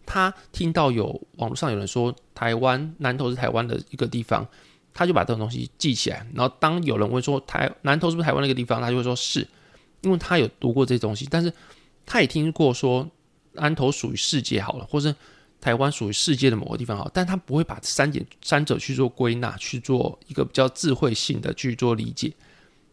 [0.05, 1.05] 他听到有
[1.37, 4.45] 网络上有人说台湾南投是台湾的一个地方。
[4.91, 9.47] 他就把这种东西记起来，然后当有人问说台南投是不是台湾那个地方，他就会说是，
[10.01, 11.53] 因为他有读过这些东西，但是
[12.07, 13.07] 他也听过说
[13.59, 15.13] 南投属于世界好了，或是
[15.61, 22.31] 台湾属于世界的某个地方好，但他不会把三点三者去做归纳，去做一个比较智慧性的去做理解。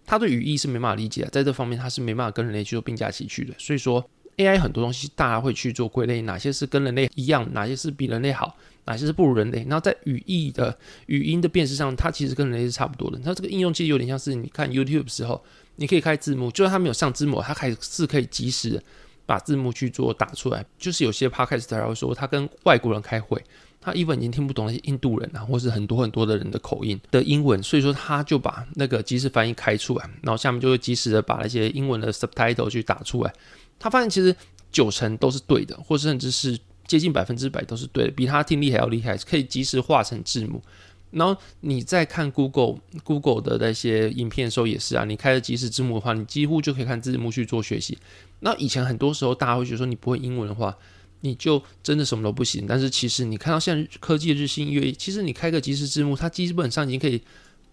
[0.05, 3.55] 他对语义是没办法理解的，在这方面他是没办法跟人类去做并驾齐驱的。
[3.59, 4.05] 所以说
[4.37, 8.57] AI 很多东西大家会去做归类，哪些是跟人类一样，哪些是比人类好。
[8.89, 9.63] 哪些是不如人类？
[9.63, 13.19] 然后在语义的语音的辨识上，它其实跟人类是差不多的。
[13.19, 18.81] 它这个应用其实有点像是你看 YouTube 的时候，你可以开字幕，就算它没有上字幕，它还是可以及时
[19.27, 20.65] 把字幕去做打出来。
[20.79, 23.43] 就是有些 Podcast 他会说，他跟外国人开会，
[23.81, 33.33] 他英文已经听不懂那些印度人啊，或是很多很多的人的口音的英文，所以说他就把那个即时翻译开出来，然后下面就会及时的把那些英文的 subtitle 去打出来。
[33.79, 34.35] 他发现其实
[34.73, 36.59] 九成都是对的，或甚至是。
[36.87, 40.63] 接近百分之百都是对的，比他听力还要厉害，可以及时化成字幕。
[41.11, 47.99] 然后你再看 Google Google 的那些影片的时候也是啊，你开了即时字幕的话，你几乎就可以看字幕去做学习。
[48.41, 50.77] 那以前很多时候大家会觉得说你不会英文的话，
[51.21, 52.67] 你就真的什么都不行。
[52.67, 57.21] 但是其实你看到现在科技日新月异，其实你开个即时字幕，它基本上已经可以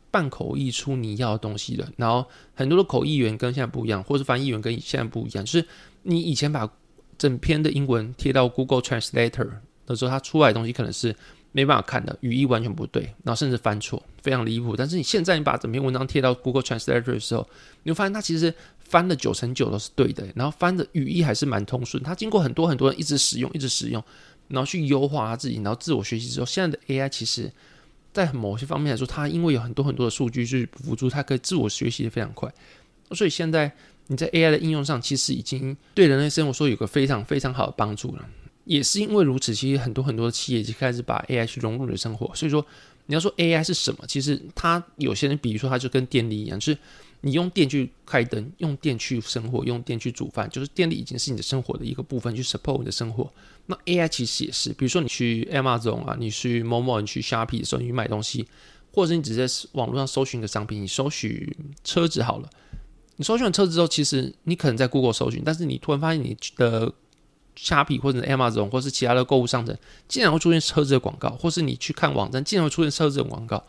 [0.09, 1.87] 半口译出你要的东西了。
[1.97, 5.65] 然后很多的口译员跟现在不一样，或是翻译员跟现在不一样，就是
[6.03, 6.71] 你以前把
[7.17, 9.49] 整篇的英文贴到 Google Translator
[9.85, 11.15] 的时候，它出来的东西可能是
[11.51, 14.75] 没办法看的，语义完全不对，然后甚至翻错，非常离谱。
[14.75, 17.47] 但是你现在你把整篇文章贴到 Google Translator 的时候，
[17.83, 18.53] 你会发现它其实
[18.93, 22.03] 翻了九成九都是对的，然后翻的语义还是蛮通顺。
[22.03, 24.03] 它经过很多很多人一直使用，一直使用，
[24.49, 27.51] 然后去优化它自己，然后自我学习之后，现在的 AI 其实，
[28.13, 32.53] 在某些方面来说，它因为有很多很多的数据去辅助，它可以自我学习的非常快，
[33.13, 33.71] 所以现在。
[34.07, 38.29] 你在 AI 的应用上，其实已经对人类生活说有个非常非常好的帮助了。
[38.65, 42.29] 也是因为如此，其实很多很多的企业已经开始把 AI 去融入你的生活。
[42.35, 42.63] 所以说，
[43.05, 44.03] 你要说 AI 是什么？
[44.05, 46.79] 其实它有些人，比如说它就跟电力一样，就是
[47.25, 53.31] 你用电去开灯，用电去生活，用电去煮饭，就是电力已经是你的生活的一个部分，去 support 你的生活。
[53.67, 58.45] 那 AI 其实也是，比如说你去 Amazon 啊，你去某某你去 Shopee 的时候，你去买东西，
[58.91, 61.49] 或者是你只是在网络上搜寻一个商品，你搜寻
[61.85, 62.49] 车子好了。
[63.15, 66.91] 你搜寻完车子之后，其实你可能在 Google 搜寻，但是你突然发现你的
[67.55, 69.77] Shopi 或者 Amazon 或是其他的购物商城，
[70.09, 73.65] 竟然会出现车子的广告，或是你去看网站，竟然会出现车子的广告。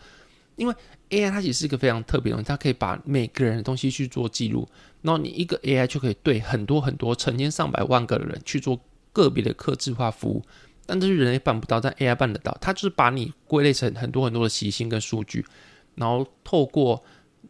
[0.57, 0.75] 因为
[1.11, 4.69] AI 它其实是一个非常特别的东西，它可以把每个人的东西去做记录，
[5.03, 8.79] 然后你一个 AI 就可以对很多很多成千上百万个的人去做
[9.12, 10.43] 个别的客制化服务，
[10.87, 12.57] 但这是人类办不到，但 AI 办得到。
[12.61, 15.45] 它就是把你归类成很多很多的习性跟数据，
[15.95, 17.03] 然后透过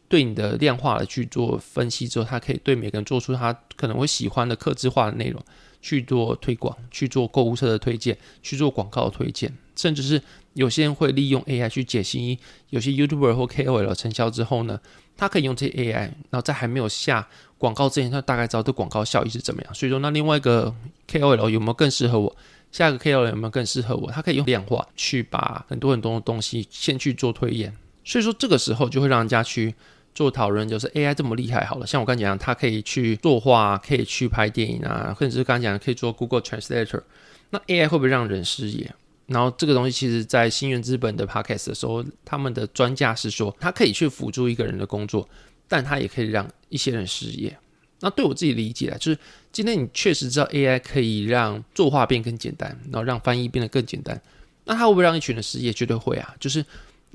[0.09, 5.43] 对你的量化的去做分析之后，它可以对每个人做出他可能会喜欢的客制化的内容
[5.85, 10.21] 去做推广，去做购物车的推荐，去做广告的推荐，甚至是
[10.55, 12.39] 有些人会利用 AI 去解析
[12.71, 14.81] 有些 YouTuber 或 KOL 成交之后呢，
[15.15, 15.99] 他可以用这些 AI，
[16.31, 19.75] 然后在还没有下广告之前，他大概知道这广告效益是怎么样。
[19.75, 20.75] 所以说，那另外一个
[21.07, 22.35] KOL 有没有更适合我？
[22.73, 24.11] 下一个 KOL 有没有更适合我？
[24.11, 27.71] 他可以用量化去把很多很多的东西先去做推演。
[28.05, 29.75] 所以说，这个时候就会让人家去
[30.15, 37.03] 做讨论，就是 AI 这么厉害，好了，像我刚才讲，它可以去作画，可以去拍电影啊，或者是刚才讲可以做 Google Translator。
[37.51, 38.95] 那 AI 会不会让人失业？
[39.27, 45.27] 然后这个东西其实，在新源资本的 podcast 的时候，他们的专家是说，它可以去辅助一个人的工作，
[45.67, 47.57] 但它也可以让一些人失业。
[48.01, 49.19] 那对我自己理解啊，就是
[49.51, 54.21] 今天你确实知道 AI 可以让作画变更简单，然后让翻译变得更简单，
[54.65, 55.73] 那它会不会让一群人失业？
[55.73, 56.35] 绝对会啊！
[56.39, 56.63] 就是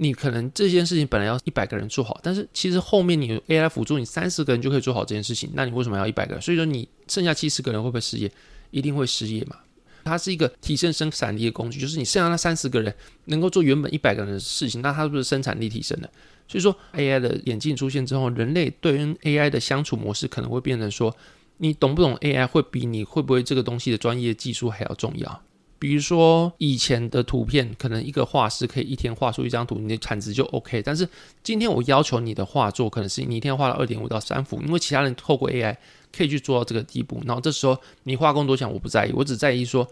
[0.01, 6.41] 你可能这件事情本来要一百个人做好，但是其实后面你 AI 辅助，你三十个人就可以做好这件事情，那你为什么要一百个人？
[6.41, 8.31] 所以说你剩下七十个人会不会失业？
[8.71, 9.57] 一定会失业嘛。
[10.05, 16.09] 它是一个提升生产力的工具，就是你剩下那三十个人能够做原本一百个人的事情，那它是不是生产力提升了？
[16.47, 21.13] 所以说，AI 的眼镜出现之后，人类对于 AI 的相处模式可能会变成说，
[21.57, 25.43] 你懂不懂 AI 会比你会不会这个东西的专业技术还要重要。
[25.79, 30.81] 比如说以前的图片，可能一个画师可以一天画出一张图，你的产值就 OK。
[30.83, 31.07] 但是
[31.41, 35.75] 今天我要求你的画作，可能是你一天画了二点五到三幅，因为其他人透过 AI。
[36.11, 39.87] 可以去做到这个地步，然后这时候你画工多强我不在意，我只在意说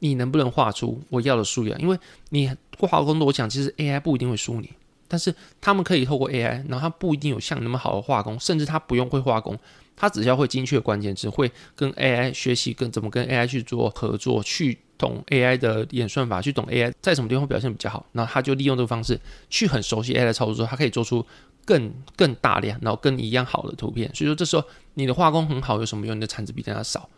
[0.00, 1.80] 你能不能画出我要的数量。
[1.80, 4.68] 因为你画工多强，其实 AI 不一定会输你，
[5.08, 9.58] 但是他们可以透过 AI，然后他不一定有像你那么好的画工，甚至他不用会画工，
[9.96, 21.24] 他只要会精确关键词，会跟 AI 学习，跟怎么跟 AI 去做合作，去懂 AI 的演算法，去懂 AI 在什么地方表现比较好，然后他就利用这个方式去很熟悉 AI 的操作之后，他可以做出。
[21.64, 26.16] 更更大量，然后跟你一样好的图片，所以说这时候你的画工很好有什么用？
[26.16, 27.08] 你的产值比人家少。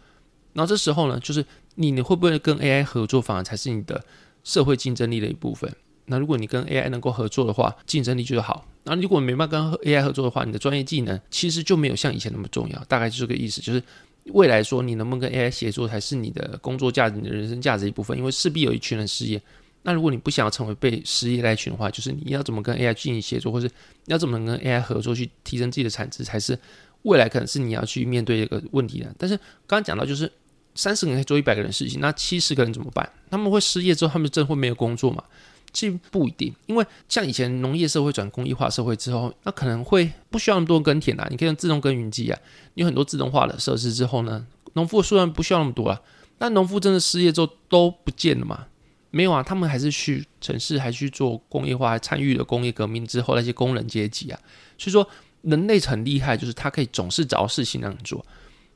[0.53, 1.43] 然后这时候呢，就是
[1.77, 4.05] 你你会不会跟 AI 合作，反而才是你的
[4.43, 5.75] 社会竞争力的一部分。
[6.05, 8.67] 那如果你跟 AI 能够合作的话，竞争力就好。
[8.85, 12.85] 那如果没办法跟 AI 合作的话，你的专业技能其实就没有像以前那么重要。
[12.85, 13.83] 大概就这个意思，就是
[14.27, 18.17] 未来说你能不能跟 AI 协作，才是你的工作价值、你的人生价值一部分。
[18.17, 19.41] 因为势必有一群人失业。
[19.83, 23.71] 那如果你不想要成为被失业那一群的话，就是你要怎么跟 AI 进行协作，或是
[24.07, 26.59] 要怎么跟 AI 合作去提升自己的产值，才是
[27.03, 29.15] 未来可能是你要去面对一个问题的。
[29.19, 30.31] 但是刚刚讲到，就是
[30.75, 33.07] 三十个人可以做一百个人事情，那七十个人怎么办？
[33.31, 35.23] 他们会失业之后，他们真的会没有工作吗？
[35.75, 42.39] 其实不一定，因为像以前农业社会转工业化社会之后，那可能会不需要那么多耕田啊，你可以用自动耕耘机啊，
[42.75, 46.01] 你有很多自动化的设施之后呢，农夫虽然不需要那么多啊，
[46.39, 48.67] 但农夫真的失业之后都不见了嘛。
[49.11, 54.41] 没有啊，他们还是去城市，还去做工业化，还参与了工业革命之后那些工人阶级啊。
[54.77, 55.09] 所以说，
[55.43, 58.27] 人类很厉害，就是他可以总是找事情让你做。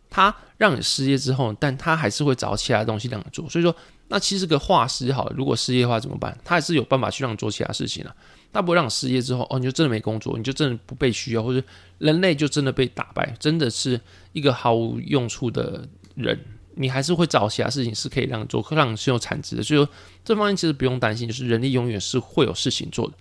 [0.08, 3.50] 他让你失业之后，但他还是会找其他东西让你做。
[3.50, 3.74] 所以说，
[4.08, 6.36] 那其实个画师好，如果失业的话怎么办？
[6.44, 8.14] 他还是有办法去让你做其他事情啊。
[8.50, 11.64] 他不会让你失业之后，哦，你就真的没工作，你就真的不被需要，或者
[11.98, 14.00] 人类就真的被打败，真的是
[14.32, 16.38] 一个毫无用处的人。
[16.80, 19.62] 你还是会找其他事情是可以让你做，可让你是有产值的。
[19.62, 19.88] 所以说，
[20.24, 23.14] 这方面其实不用担心，就是人力永远是会有事情做的。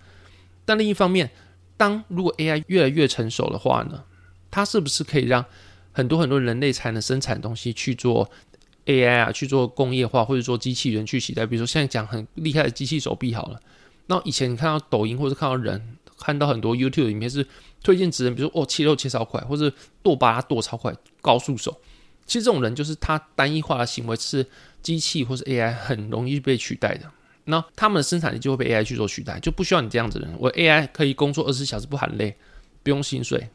[0.64, 1.30] 但另一方面，
[1.76, 4.04] 当如果 AI 越来越成熟的话呢，
[4.50, 5.44] 它是不是可以让
[5.92, 8.30] 很多很多人类才能生产东西去做
[8.88, 11.46] AI 啊，去做工业化，或者说机器人去取代？
[11.46, 13.60] 比如说现在讲很厉害的机器手臂好了，
[14.06, 17.46] 那以前你看到抖音或者看到人，看到很多 YouTube 里面是
[17.82, 19.70] 推荐职人，比如说哦切肉切超快，或者
[20.02, 21.78] 剁巴拉剁超快，高速手。
[22.26, 24.44] 其实这种人就是他单一化的行为是
[24.82, 27.10] 机器或是 AI 很容易被取代的，
[27.44, 30.34] 那他们的生产力就会被 AI 去做取代，就不需要你这样子的人。
[30.38, 32.36] 我 AI 可以工作二十四小时不喊累，
[32.82, 33.48] 不用薪水，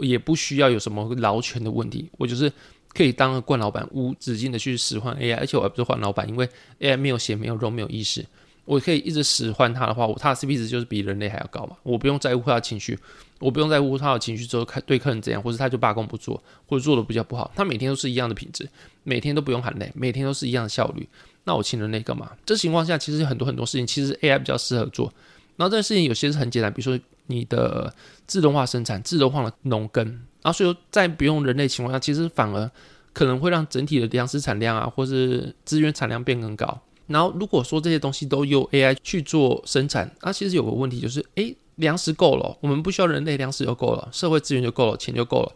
[0.00, 2.52] 也不需要有什么劳权的问题，我就是
[2.92, 6.48] 可以当个惯老板，无止境的去使唤 AI，而且我还不是换老板，因为
[6.80, 8.24] AI 没有血、没有肉、没有意识。
[8.66, 11.76] 我可以一直使唤他的话，我他的 CP 值就是比人类还要高嘛。
[11.82, 12.96] 我不用在乎他的情绪，
[13.40, 17.50] 我不用在乎他的情绪之后看对客人怎样，或者他就罢工不做，或者做的比较不好。
[17.56, 18.68] 他每天都是一样的品质，
[19.02, 21.08] 每天都不用喊累，每天都是一样的效率。
[21.44, 22.30] 那我请人类干嘛？
[22.46, 25.12] 这情况下其实很多很多事情其实 AI 比较适合做。
[25.56, 27.92] 然后这件事情有些是很简单，比如说你的
[28.26, 30.20] 自动化生产、自动化的农耕。
[30.42, 32.70] 然后所以说在不用人类情况下，其实反而
[33.12, 36.80] 可能会让整体的粮食产量啊，或是资源产量变更高。
[37.08, 45.52] 然后，如果说这些东西都由 AI 去做生产，那其实有个问题就是，诶，粮食够了，我们不需要人类，粮食就够了，社会资源就够了，钱就够了，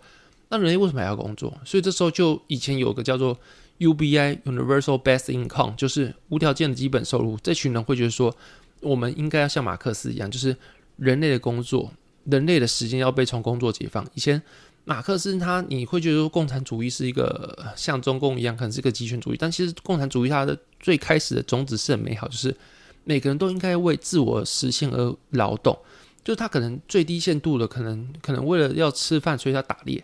[0.48, 1.56] 那人类为什么还要工作？
[1.64, 3.38] 所以这时候就以前有个叫做
[3.78, 7.38] UBI Universal Basic Income，就是无条件的基本收入。
[7.40, 8.34] 这群人会觉得说，
[8.80, 10.56] 我们应该要像马克思一样，就是
[10.96, 11.92] 人类的工作，
[12.24, 14.04] 人类的时间要被从工作解放。
[14.14, 14.42] 以前
[14.84, 22.54] 马克思他，你会觉得说共产主义是一个像中共一样，可能是一个极权主义，但其实共产主义它的最开始的种子是很美好，就是
[23.04, 25.78] 每个人都应该为自我实现而劳动。
[26.22, 30.02] 就是他可能最低限度的，可能可能为了要吃饭，所以他打猎。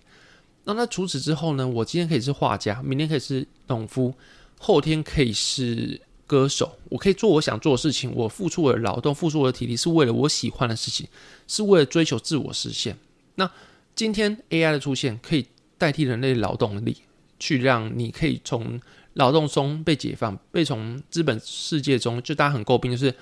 [0.65, 1.67] 那那除此之后呢？
[1.67, 4.13] 我今天可以是画家，明天可以是农夫，
[4.59, 6.71] 后天可以是歌手。
[6.91, 11.09] 我可以做我想做的事情，我付出我的劳动，付出我的体力，是为了我喜欢的事情，
[11.49, 12.95] 是为了追求自我实现。
[13.37, 13.51] 那
[14.01, 15.45] 今天 AI 的出现，可以
[15.77, 16.97] 代替人类劳动力，
[17.39, 18.81] 去让你可以从
[19.13, 23.15] 劳动中被解放，被从资本世界中，就大家很诟病，就是。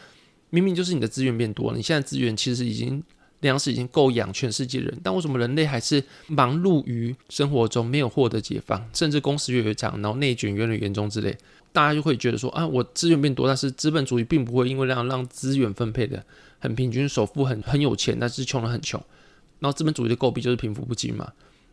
[0.50, 3.02] 明明就是你的资源变多了，你现在资源其实已经
[3.40, 11.36] 粮食已经够养全世界人，但为什么人类还是忙碌于生活中，没有获得解放，甚至工时越来越长，然后内卷越来越严重之类，
[11.72, 16.24] 大家就会觉得说啊，我资源变多，但是资本主义并不会因为让让资源分配的
[16.60, 19.02] 很平均，首富很很有钱，但是穷人很穷，
[19.60, 21.32] 然后资本主义的诟病就是贫富不均嘛。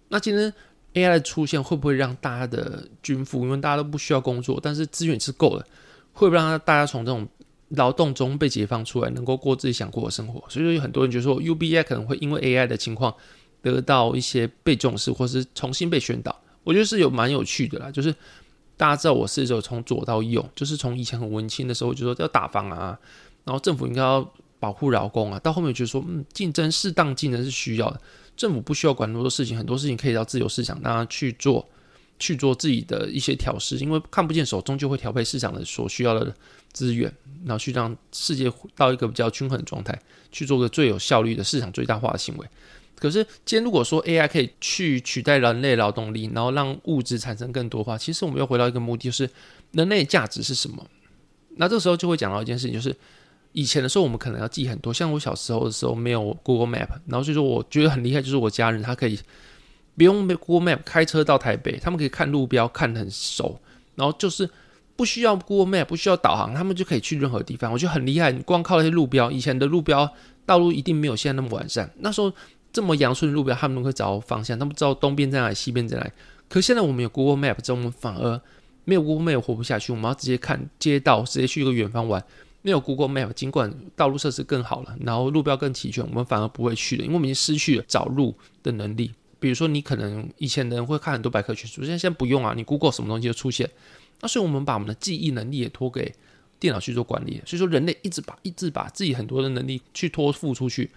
[0.09, 0.53] 那今天
[0.93, 3.43] AI 的出现会不会让大家的均富？
[3.43, 5.65] 因为大家都不需要工作，但是资源是够的，
[6.13, 7.27] 会不会让大家从这种
[7.69, 13.13] 劳动中被解放出来，能够过自己想过的生活，所以说有很多人就说，UBI 可能会因为 AI 的情况
[13.61, 16.39] 得到一些被重视，或是重新被宣导。
[16.63, 18.13] 我觉得是有蛮有趣的啦，就是
[18.77, 22.97] 大家知道我是有从左到右，就是从以前很文青的时候就说要打房啊，
[23.43, 24.21] 然后政府应该要
[24.65, 28.01] 保护劳工啊，到后面觉得说，嗯，竞争适当竞争是需要的，
[28.35, 31.67] 政府不需要管那么多事情，很多事情可以到自由市场，让他去做。
[32.17, 36.33] 去做自己的一些调试，因为看不见手，终究会调配市场的所需要的
[36.71, 40.01] 资源，然后去让世界到一个比较均衡的状态，
[40.31, 42.47] 去做个最有效率的市场最大化的行为。
[42.97, 49.29] 可是，今天如果说 AI 可以去取代人类劳动力，然后让物质产生更多的话，其实我们又回到一个目的，就是
[49.73, 50.87] 人类价值是什么？
[51.57, 52.95] 那这时候就会讲到一件事情，就是
[53.55, 59.19] 以前的时候我们可能要记很多，像我小时候的时候没有 Google Map，然后所以说我觉得很厉害，就是我家人他可以。
[59.97, 63.57] 不用 Google Map 开车到台北，他们可以看路标看得很熟，
[63.95, 64.49] 然后就是
[64.97, 67.71] 不需要 Google Map 不需要导航，他们就可以去任何地方。
[67.71, 70.13] 我觉得很厉害，你光靠那些路标，以前的路标
[70.45, 71.89] 道路一定没有现在那么完善。
[71.99, 72.29] 那时候
[72.73, 76.11] 这么阳顺的路标，他们都可以找方向，他们知道东边在哪里，西边在哪里。
[76.49, 78.41] 可现在我们有 Google Map，这我们反而
[78.83, 79.93] 没有 Google Map 活不下去。
[79.93, 82.21] 我们要直接看街道，直接去一个远方玩。
[82.65, 89.11] 没有 Google Map，尽管道路设施更好了，然后路标更齐全，我们反而不会去了，因为我们已经失去了找路的能力。
[89.39, 93.69] 比如说，你可能以前的人会看很多百科全书，现在先不用啊，你 Google 什么东西就出现。
[94.19, 96.11] 那所以我们把我们的记忆能力也托给
[96.59, 97.39] 电脑去做管理。
[97.45, 100.89] 所以说，人类一直把一直把自己很多的能力去托付出去，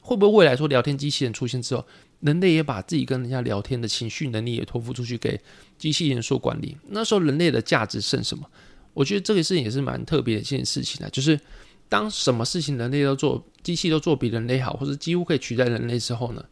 [0.00, 1.84] 会不会未来说聊天机器人出现之后，
[2.20, 5.40] 人类也把自己跟人家聊天的情绪能力也托付出去给
[5.76, 6.76] 机器人做管理？
[6.90, 8.48] 那时候人类的价值剩什么？
[8.96, 11.38] 我觉得这个事情也是蛮特别的一件事情啊，就是
[11.86, 16.42] 当什么事情人类都做，机器都做比人类好，或者几乎可以取代人类之后呢？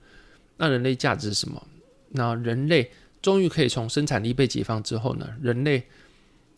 [0.59, 1.67] 那人类价值是什么？
[2.11, 2.91] 那人类
[3.23, 5.27] 终于可以从生产力被解放之后呢？
[5.41, 5.85] 人类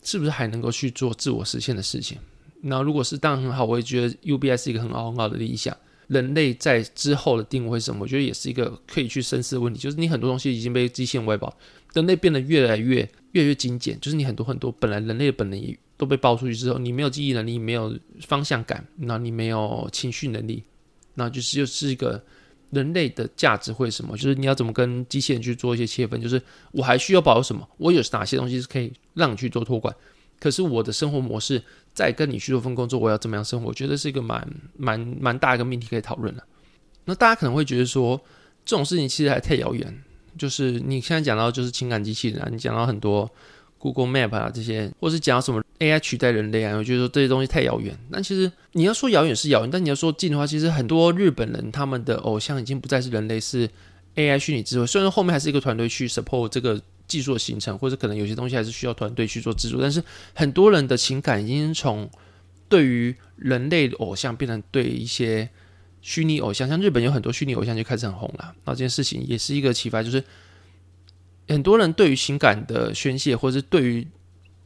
[0.03, 2.17] 是不是还能够去做自我实现的事情？
[2.63, 5.75] 那如果是当然很好，我也觉得 UBI 是一个很好很好的理想。
[6.07, 8.01] 人类在之后的定位是什么？
[8.01, 9.79] 我觉得也是一个可以去深思的问题。
[9.79, 11.55] 就是你很多东西已经被机器人喂饱，
[11.93, 12.97] 人类变得越来越
[13.31, 13.99] 越来越精简。
[13.99, 20.63] 就是你很多很多本来人类的本能都被爆出去之后，你没有记忆能力，没有方向感，那你没有情绪能力，
[21.15, 22.23] 那就是又是一个。
[22.69, 24.17] 人类的价值会什么？
[24.17, 26.21] 就是你要怎么跟机器人去做一些切分？
[26.21, 26.39] 就是
[26.73, 27.65] 我还需要保有什么？
[27.77, 29.95] 我有哪些东西是可以让你去做托管？
[30.37, 31.63] 可是我的生活模式
[31.97, 33.69] 在跟你去做份工作，我要怎么样生活？
[33.69, 36.43] 我觉得是一个蛮蛮蛮大一个命题可以讨论的。
[37.05, 38.21] 那大家可能会觉得说，
[38.63, 40.03] 这种事情其实还太遥远。
[40.37, 43.27] 就是你现在讲到就是情感机器人啊，你讲到很多。
[43.79, 47.95] Google Map 啊，这些，或是讲到什么 AI 取代人类啊，我觉得说这些东西太遥远。
[48.11, 53.69] 但其实你要说遥远是遥远，但你要说近的话，其实很多日本人他们的偶像已经不再是人类，是
[54.15, 54.87] AI 虚拟智慧。
[54.87, 62.09] 虽然后面还是一个团队去 support 这个技术的形成，或者可能有些东西还是需要团队去做制作，但是很多人的情感已经从
[62.69, 65.49] 对于人类偶像变成对一些
[66.01, 68.53] 虚拟偶像，像日本有很多虚拟偶像就开始很红了。
[68.65, 70.23] 那这件事情也是一个启发，就是。
[71.49, 74.05] 很多人对于情感的宣泄，或者是对于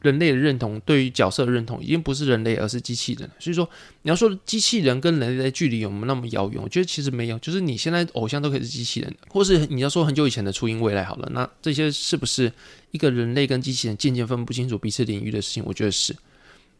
[0.02, 3.30] 人类的认同，对于角色的认同，已经不是人类，而是机器人。
[3.38, 3.68] 所以说，
[4.02, 6.60] 你要说机器人跟人类的距离有没有那么遥远？
[6.60, 7.38] 我觉得其实没有。
[7.38, 12.52] 就是你现在偶像都可以是机器人，或是你要说很久以前的初音未来好了，那这些是不是
[12.90, 15.62] 一个人类跟机器人渐渐分不清楚彼此领域的事情？
[15.64, 16.14] 我觉得是。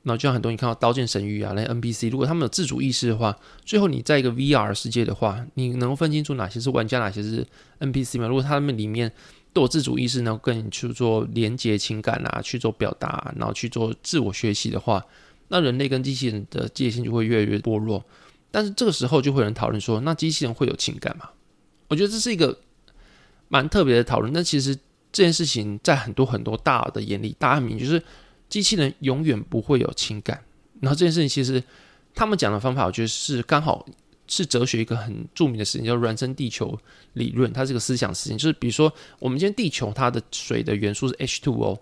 [0.02, 7.46] 那就像很多你看到《刀剑神域》啊，那 NPC，如果他们有自主意识的话，最后你在一个 VR 世界的话，你能分清楚哪些是玩家，哪些是
[7.78, 8.26] NPC 吗？
[8.26, 9.12] 如果他们里面。
[9.52, 15.04] 都有自主意识，然后跟你去做连接情感啊，去做表达，然后去做自我学习的话，
[15.48, 18.04] 那人类跟机器人的界限就会越来越薄弱。
[18.50, 21.28] 但是这个时候就会有人讨论说，那机器人会有情感吗？
[21.88, 22.58] 我觉得这是一个
[23.48, 24.32] 蛮特别的讨论。
[24.32, 24.74] 那其实
[25.10, 28.02] 这件事情在很多很多大的眼里，大家明就是
[28.48, 30.42] 机器人永远不会有情感。
[30.80, 31.62] 然后这件事情其实
[32.14, 33.86] 他们讲的方法，我觉得是刚好。
[34.28, 36.78] 是哲学一个很著名的事情，叫孪生地球
[37.14, 37.52] 理论。
[37.52, 41.78] 它是个思想事情，就是比如说，我们今天地球它的水的元素是 H2O，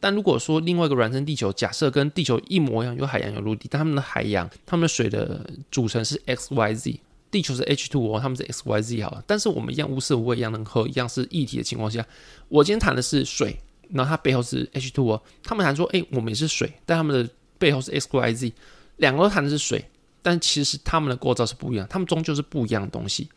[0.00, 6.98] 但如果说另外一个孪生地球，假设跟地球一模一样，有海洋有陆地，但他们的海洋、他们的水的组成是 XYZ，
[7.30, 9.24] 地球是 H2O，他们是 XYZ 好了。
[9.26, 12.04] 但是我们一样无色无味，一样能喝，一样是液体的情况下，
[12.48, 13.56] 我今天谈的是水，
[13.90, 18.52] 然后它背后是 H2O，他们谈说，哎，我们也是水，但他们的背后是 XYZ，
[18.96, 19.82] 两个都谈的是水。
[20.24, 23.28] 但其实他们的构造是不一样，他们终究是不一样的东西。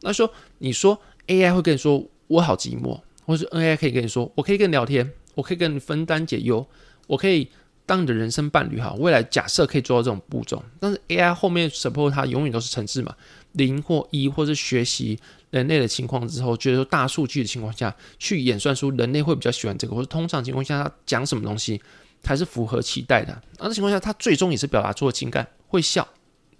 [0.00, 0.28] 那说
[0.58, 6.66] 你说 AI 会跟你说我好寂寞，或者是 AI 可以跟你说我可以跟你聊天，我可以跟你分担解忧，
[7.06, 7.48] 我可以
[7.86, 8.92] 当你的人生伴侣哈。
[8.98, 13.14] 未来假设可以做到这种步骤，但是 AI 后面 support 它永远都是程式嘛，
[13.52, 15.16] 零或一，或是学习
[15.50, 21.80] 人类的情况之后，觉得说大数据的情况下去演算出人类会比较喜欢这个，或者通常情况下他讲什么东西
[22.24, 23.40] 才是符合期待的。
[23.58, 26.08] 那这情况下，他最终也是表达出了情感，会笑。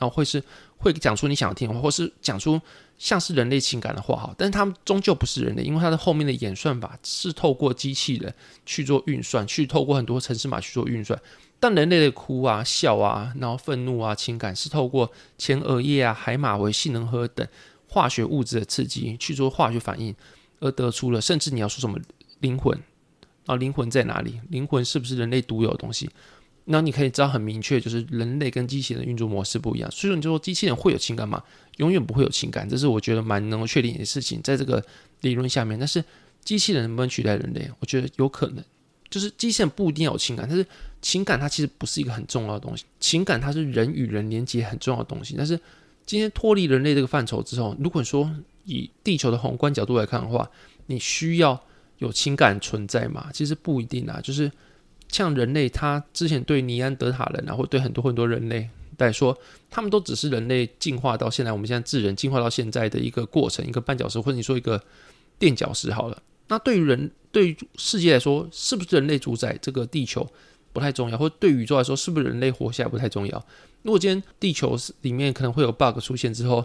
[0.02, 0.42] 然后会是
[0.78, 2.60] 会讲出你想要听的话，或是讲出
[2.98, 8.34] 像是人类情感的话哈，但是他们终究不是人类，因为它的后面的演算法是透过机器人
[8.66, 11.16] 去做运算，去透过很多程式码去做运算。
[11.60, 17.46] 但人类的哭啊、笑啊，然后愤怒啊、情感是透过前额叶啊、海马回、杏仁核等
[17.86, 20.12] 化学物质的刺激去做化学反应，
[20.58, 21.20] 而得出了。
[21.20, 21.96] 甚至你要说什么
[22.40, 22.76] 灵魂
[23.46, 24.40] 啊，灵魂在哪里？
[24.48, 26.10] 灵魂是不是人类独有的东西？
[26.64, 29.90] 那你可以知道很明确，就是人类跟机器人的运作模式不一样。
[29.90, 31.42] 所以说，你就说机器人会有情感吗？
[31.78, 34.40] 永远不会有情感，这是我觉得蛮能够确定的事情。
[34.42, 34.84] 在这个
[35.22, 36.04] 理论下面，但是
[36.44, 37.68] 机器人能不能取代人类？
[37.80, 38.62] 我觉得有可能。
[39.10, 40.64] 就是机器人不一定要有情感，但是
[41.02, 42.84] 情感它其实不是一个很重要的东西。
[43.00, 45.34] 情感它是人与人连接很重要的东西。
[45.36, 45.58] 但是
[46.06, 48.30] 今天脱离人类这个范畴之后，如果说
[48.64, 50.48] 以地球的宏观角度来看的话，
[50.86, 51.60] 你需要
[51.98, 53.30] 有情感存在吗？
[53.34, 54.50] 其实不一定啊，就是。
[55.12, 59.36] 像人类，他之前对尼安德塔人啊，或对很多很多人类来说，
[59.70, 64.82] 他们都只是人类进化到现在，我们现在智人进化到现在的一个过程，一个绊脚石，或者你说一个
[65.38, 66.20] 垫脚石好了。
[66.48, 70.26] 那对于人，对于世界来说，是不是人类主宰这个地球
[70.72, 73.44] 不太重要，或对宇宙来说，是不是人类活下来不太重要？
[73.82, 76.64] 如果今天地球里面可能会有 bug 出现之后，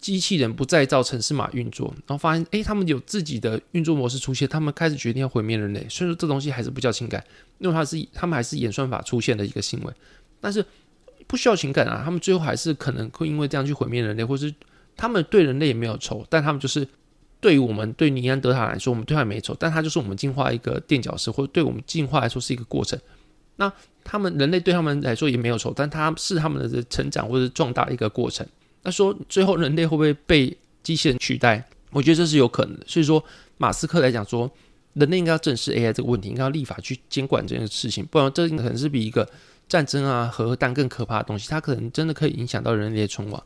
[0.00, 5.80] 机器人不再造程式码运作，然后发现，诶，他们有自己的运作模式出现，他们开始决定要毁灭人类。
[5.88, 7.22] 所以说，这东西还是不叫情感，
[7.58, 9.92] 因为它是他们还是演算法出现的一个行为，
[10.40, 10.64] 但是
[11.26, 12.02] 不需要情感啊。
[12.04, 14.54] 他们最后还是可能会因为这样去毁灭人类，或是
[14.96, 16.86] 他们对人类也没有仇，但他们就是
[17.40, 22.98] 对于我们对尼安德塔来说，我们对他没仇，但他就是我们进化一个垫脚石，或者对我们进化来说是一个过程。
[23.56, 23.72] 那
[24.04, 28.46] 他们人类对他们来说也没有仇，但他是他们的成长或者壮大的一个过程。
[28.88, 31.62] 他说：“最后人类会不会被机器人取代？
[31.90, 32.86] 我觉得这是有可能的。
[32.86, 33.22] 所以说，
[33.58, 34.50] 马斯克来讲说，
[34.94, 39.28] 人类应该要正视 AI 这个问题，应该要立法去监管这件事情，不然这可能是比一个
[39.68, 41.50] 战争啊、核弹更可怕的东西。
[41.50, 43.42] 它可能真的可以影响到人类的存亡。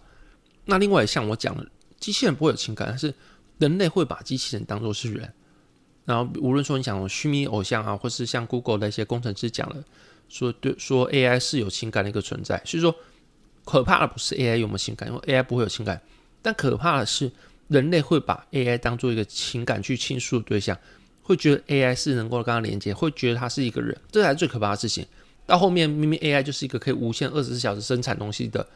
[0.66, 1.66] 那另外，像我讲的，
[1.98, 3.12] 机器人不会有情感，但是
[3.58, 5.28] 人类会把机器人当作是人。
[6.04, 9.82] 然后，无论说你讲虚拟偶像啊，或是像 Google 的一些工程师讲了，
[10.28, 12.62] 说对，说 AI 是有情感的一个存在。
[12.64, 12.94] 所以说。”
[13.64, 16.00] 可怕的不是 AI 有没有情感，因为 AI 不会有情感，
[16.42, 17.30] 但可怕的是
[17.68, 20.76] 人类会把 AI 当做一个情感去倾诉的对象，
[21.22, 25.06] 会觉得 AI 是能够跟他连接，会觉得他是一个人，这才是最可怕的事情。
[25.46, 28.66] 到后面明明 AI 就是一个可以无限二十四小时生产东西的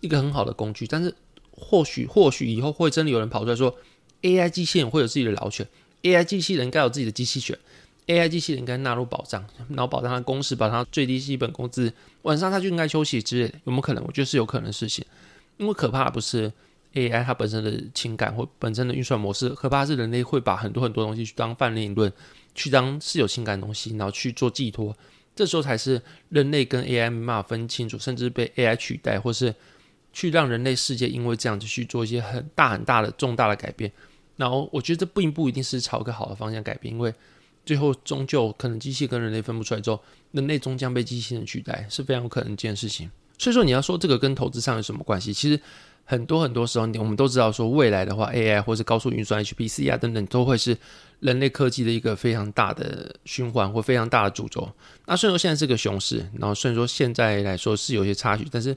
[0.00, 1.14] 一个很好的工具，但是
[1.50, 3.74] 或许或许以后会真的有人跑出来说
[4.22, 5.66] ，AI 机器人会有自己的老犬
[6.02, 7.58] ，AI 机器人该有自己的机器犬。
[8.06, 11.90] AI 机器人应该纳入保障，然后保障它的工时，保障它最低基本工资，
[12.22, 14.04] 晚上它就应该休息之类的，有没有可能？
[14.04, 15.02] 我觉得是有可能的事情。
[15.56, 16.52] 因为可怕的不是
[16.92, 22.12] AI 它本身的情感或本身的运算模式，可怕的是人类会把很多很多东西去当泛灵论，
[22.54, 24.94] 去当是有情感的东西，然后去做寄托。
[25.34, 29.54] 这时候才是人类跟 AI 没办法分清楚，甚至被 AI 取代，或是
[30.12, 33.90] 去让人类世界因为这样子去做一些很大很大的重大的改变。
[34.36, 37.14] 然后我觉得这并不一定是朝一个好的方向改变，因为。
[37.64, 40.00] 最后终究可能机器跟人类分不出来之后，
[40.32, 43.10] 人类终将被机器人取代，是非常有可能一件事情。
[43.38, 45.32] 所以说你要说这个跟投资上有什么关系？
[45.32, 45.60] 其实
[46.04, 50.76] 很多很多时候，我们都知道说未来的话，AI 或是高速运算 HPC 啊等等，都会是
[51.20, 54.70] 人类科技的一个非常大的循环或非常大的主轴。
[55.06, 58.76] 那虽然说现在是个熊市，然后虽然说现在来说是有些差距，但是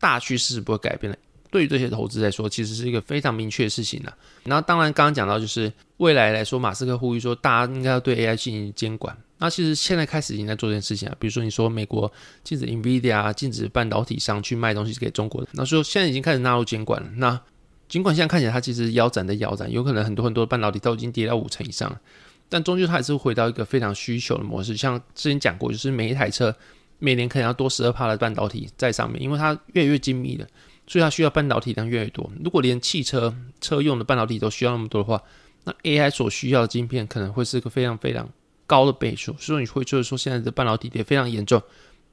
[0.00, 1.18] 大趋势是不会改变的。
[1.52, 4.16] 对于这些投资来说，其实是一个非常明确的事情了。
[4.44, 9.14] 那当然，刚刚讲到就是未来来说，马斯克呼吁说，大家应该要对 AI 进行监管。
[9.36, 11.16] 那其实现在开始已经在做这件事情了。
[11.20, 12.10] 比如说，你说美国
[12.42, 17.10] 禁止 NVIDIA，禁止半导体商去卖东西给中国，那说现在已经开始纳入监管了。
[17.16, 17.38] 那
[17.86, 22.00] 尽管现在看起来它其实腰斩的腰斩，有可能很多很多的半导体都已经跌到五成以上了，
[22.48, 24.74] 但终究它还是回到一个非常需求的模式。
[24.74, 26.56] 像之前讲过，就是每一台车
[26.98, 30.46] 每年可能要多十二帕的半导体在上面，因为它越来越精密了。
[30.86, 32.30] 所以它需要半导体量越来越多。
[32.42, 35.22] 如果连汽车车用的半导体都需要那么多的话，
[35.64, 38.28] 那 AI 所需要的晶片可能会是一个非常非常
[38.66, 39.34] 高的倍数。
[39.38, 41.62] 所以你会觉得说现在的半导体跌非常严重，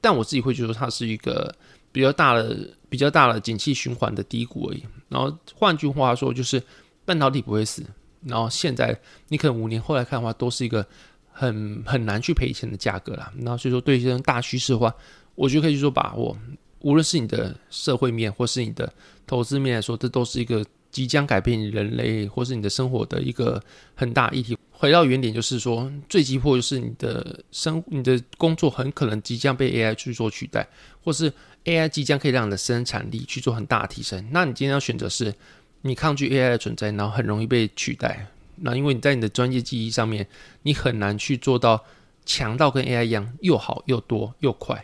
[0.00, 1.52] 但我自己会觉得它是一个
[1.90, 4.82] 比较大的、比较大的景气循环的低谷而已。
[5.08, 6.62] 然后换句话说，就是
[7.04, 7.84] 半导体不会死。
[8.24, 8.96] 然后现在
[9.28, 10.86] 你可能五年后来看的话，都是一个
[11.32, 13.32] 很很难去赔钱的价格啦。
[13.38, 14.94] 然后所以说对这种大趋势的话，
[15.34, 16.36] 我觉得可以去做把握。
[16.80, 18.92] 无论是你的社会面，或是你的
[19.26, 23.62] 投资面来说，这都是一个即将改变人类或是你的生活的一个
[23.94, 24.56] 很大议题。
[24.72, 30.66] 回到原点，就是说最急迫就是你的生、你的工作很可能即将被 AI 去做取代，
[31.04, 31.30] 或是
[31.66, 34.26] AI 即将可以让你的生产力去做很大的提升。
[34.30, 35.34] 那你今天要选择是，
[35.82, 38.26] 你抗拒 AI 的存在，然后很容易被取代。
[38.56, 40.26] 那因为你在你的专业技艺上面，
[40.62, 41.84] 你很难去做到
[42.24, 44.82] 强到跟 AI 一样又好又多又快。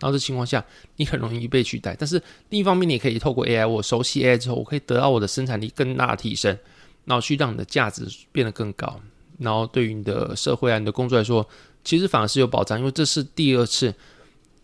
[0.00, 0.64] 然后这情况下，
[0.96, 1.94] 你很容易被取代。
[1.98, 6.56] 但是另一方面，你也可以透过 AI，我熟悉 AI 之后，我可以得到我的生产力更大的提升，
[7.04, 9.00] 然后去让你的价值变得更高。
[9.38, 11.46] 然后对于你的社会啊、你的工作来说，
[11.84, 13.94] 其实反而是有保障，因为这是第二次，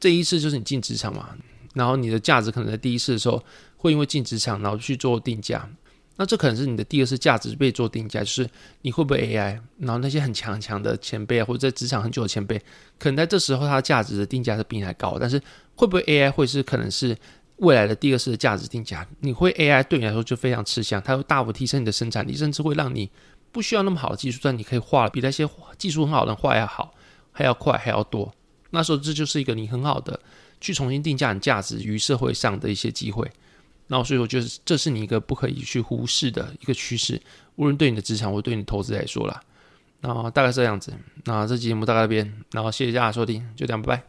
[0.01, 1.31] 这一次就是你进职场嘛。
[1.75, 3.43] 然后你的价值可能在第一次的时候
[3.77, 5.69] 会因为进职场，然后去做定价。
[6.17, 8.49] 那这可能是你的第二次价值被做定价，就是
[8.83, 12.59] 你会不会 AI，然后那些很强强的前辈啊，或者在职场很久的前辈，
[12.99, 15.39] 可能在这时候它价值的定价是比你还高，但是
[15.75, 17.17] 会不会 AI 会是可能是
[17.57, 19.07] 未来的第二次的价值定价？
[19.21, 23.11] 你会 AI 对你来说就非常吃香，它会大幅提升你的生产力，甚至会让你
[23.53, 25.47] 不需要那么好的技术，但你可以画比那些
[25.77, 26.95] 技术很好的人画要好，
[27.31, 28.33] 还要快，还要多。
[28.71, 30.19] 那时候这就是一个你很好的
[30.61, 33.31] 去重新定价你价值于社会上的一些机会。
[33.89, 37.21] 那所以我觉得这是你一个不可以去忽视的一个趋势，
[37.57, 39.41] 无论对你的职场或对你的投资来说啦。
[40.01, 40.93] 那大概是这样子。
[41.25, 44.03] 那这期节目大概这边，然后谢谢大家收听，就这样，拜拜。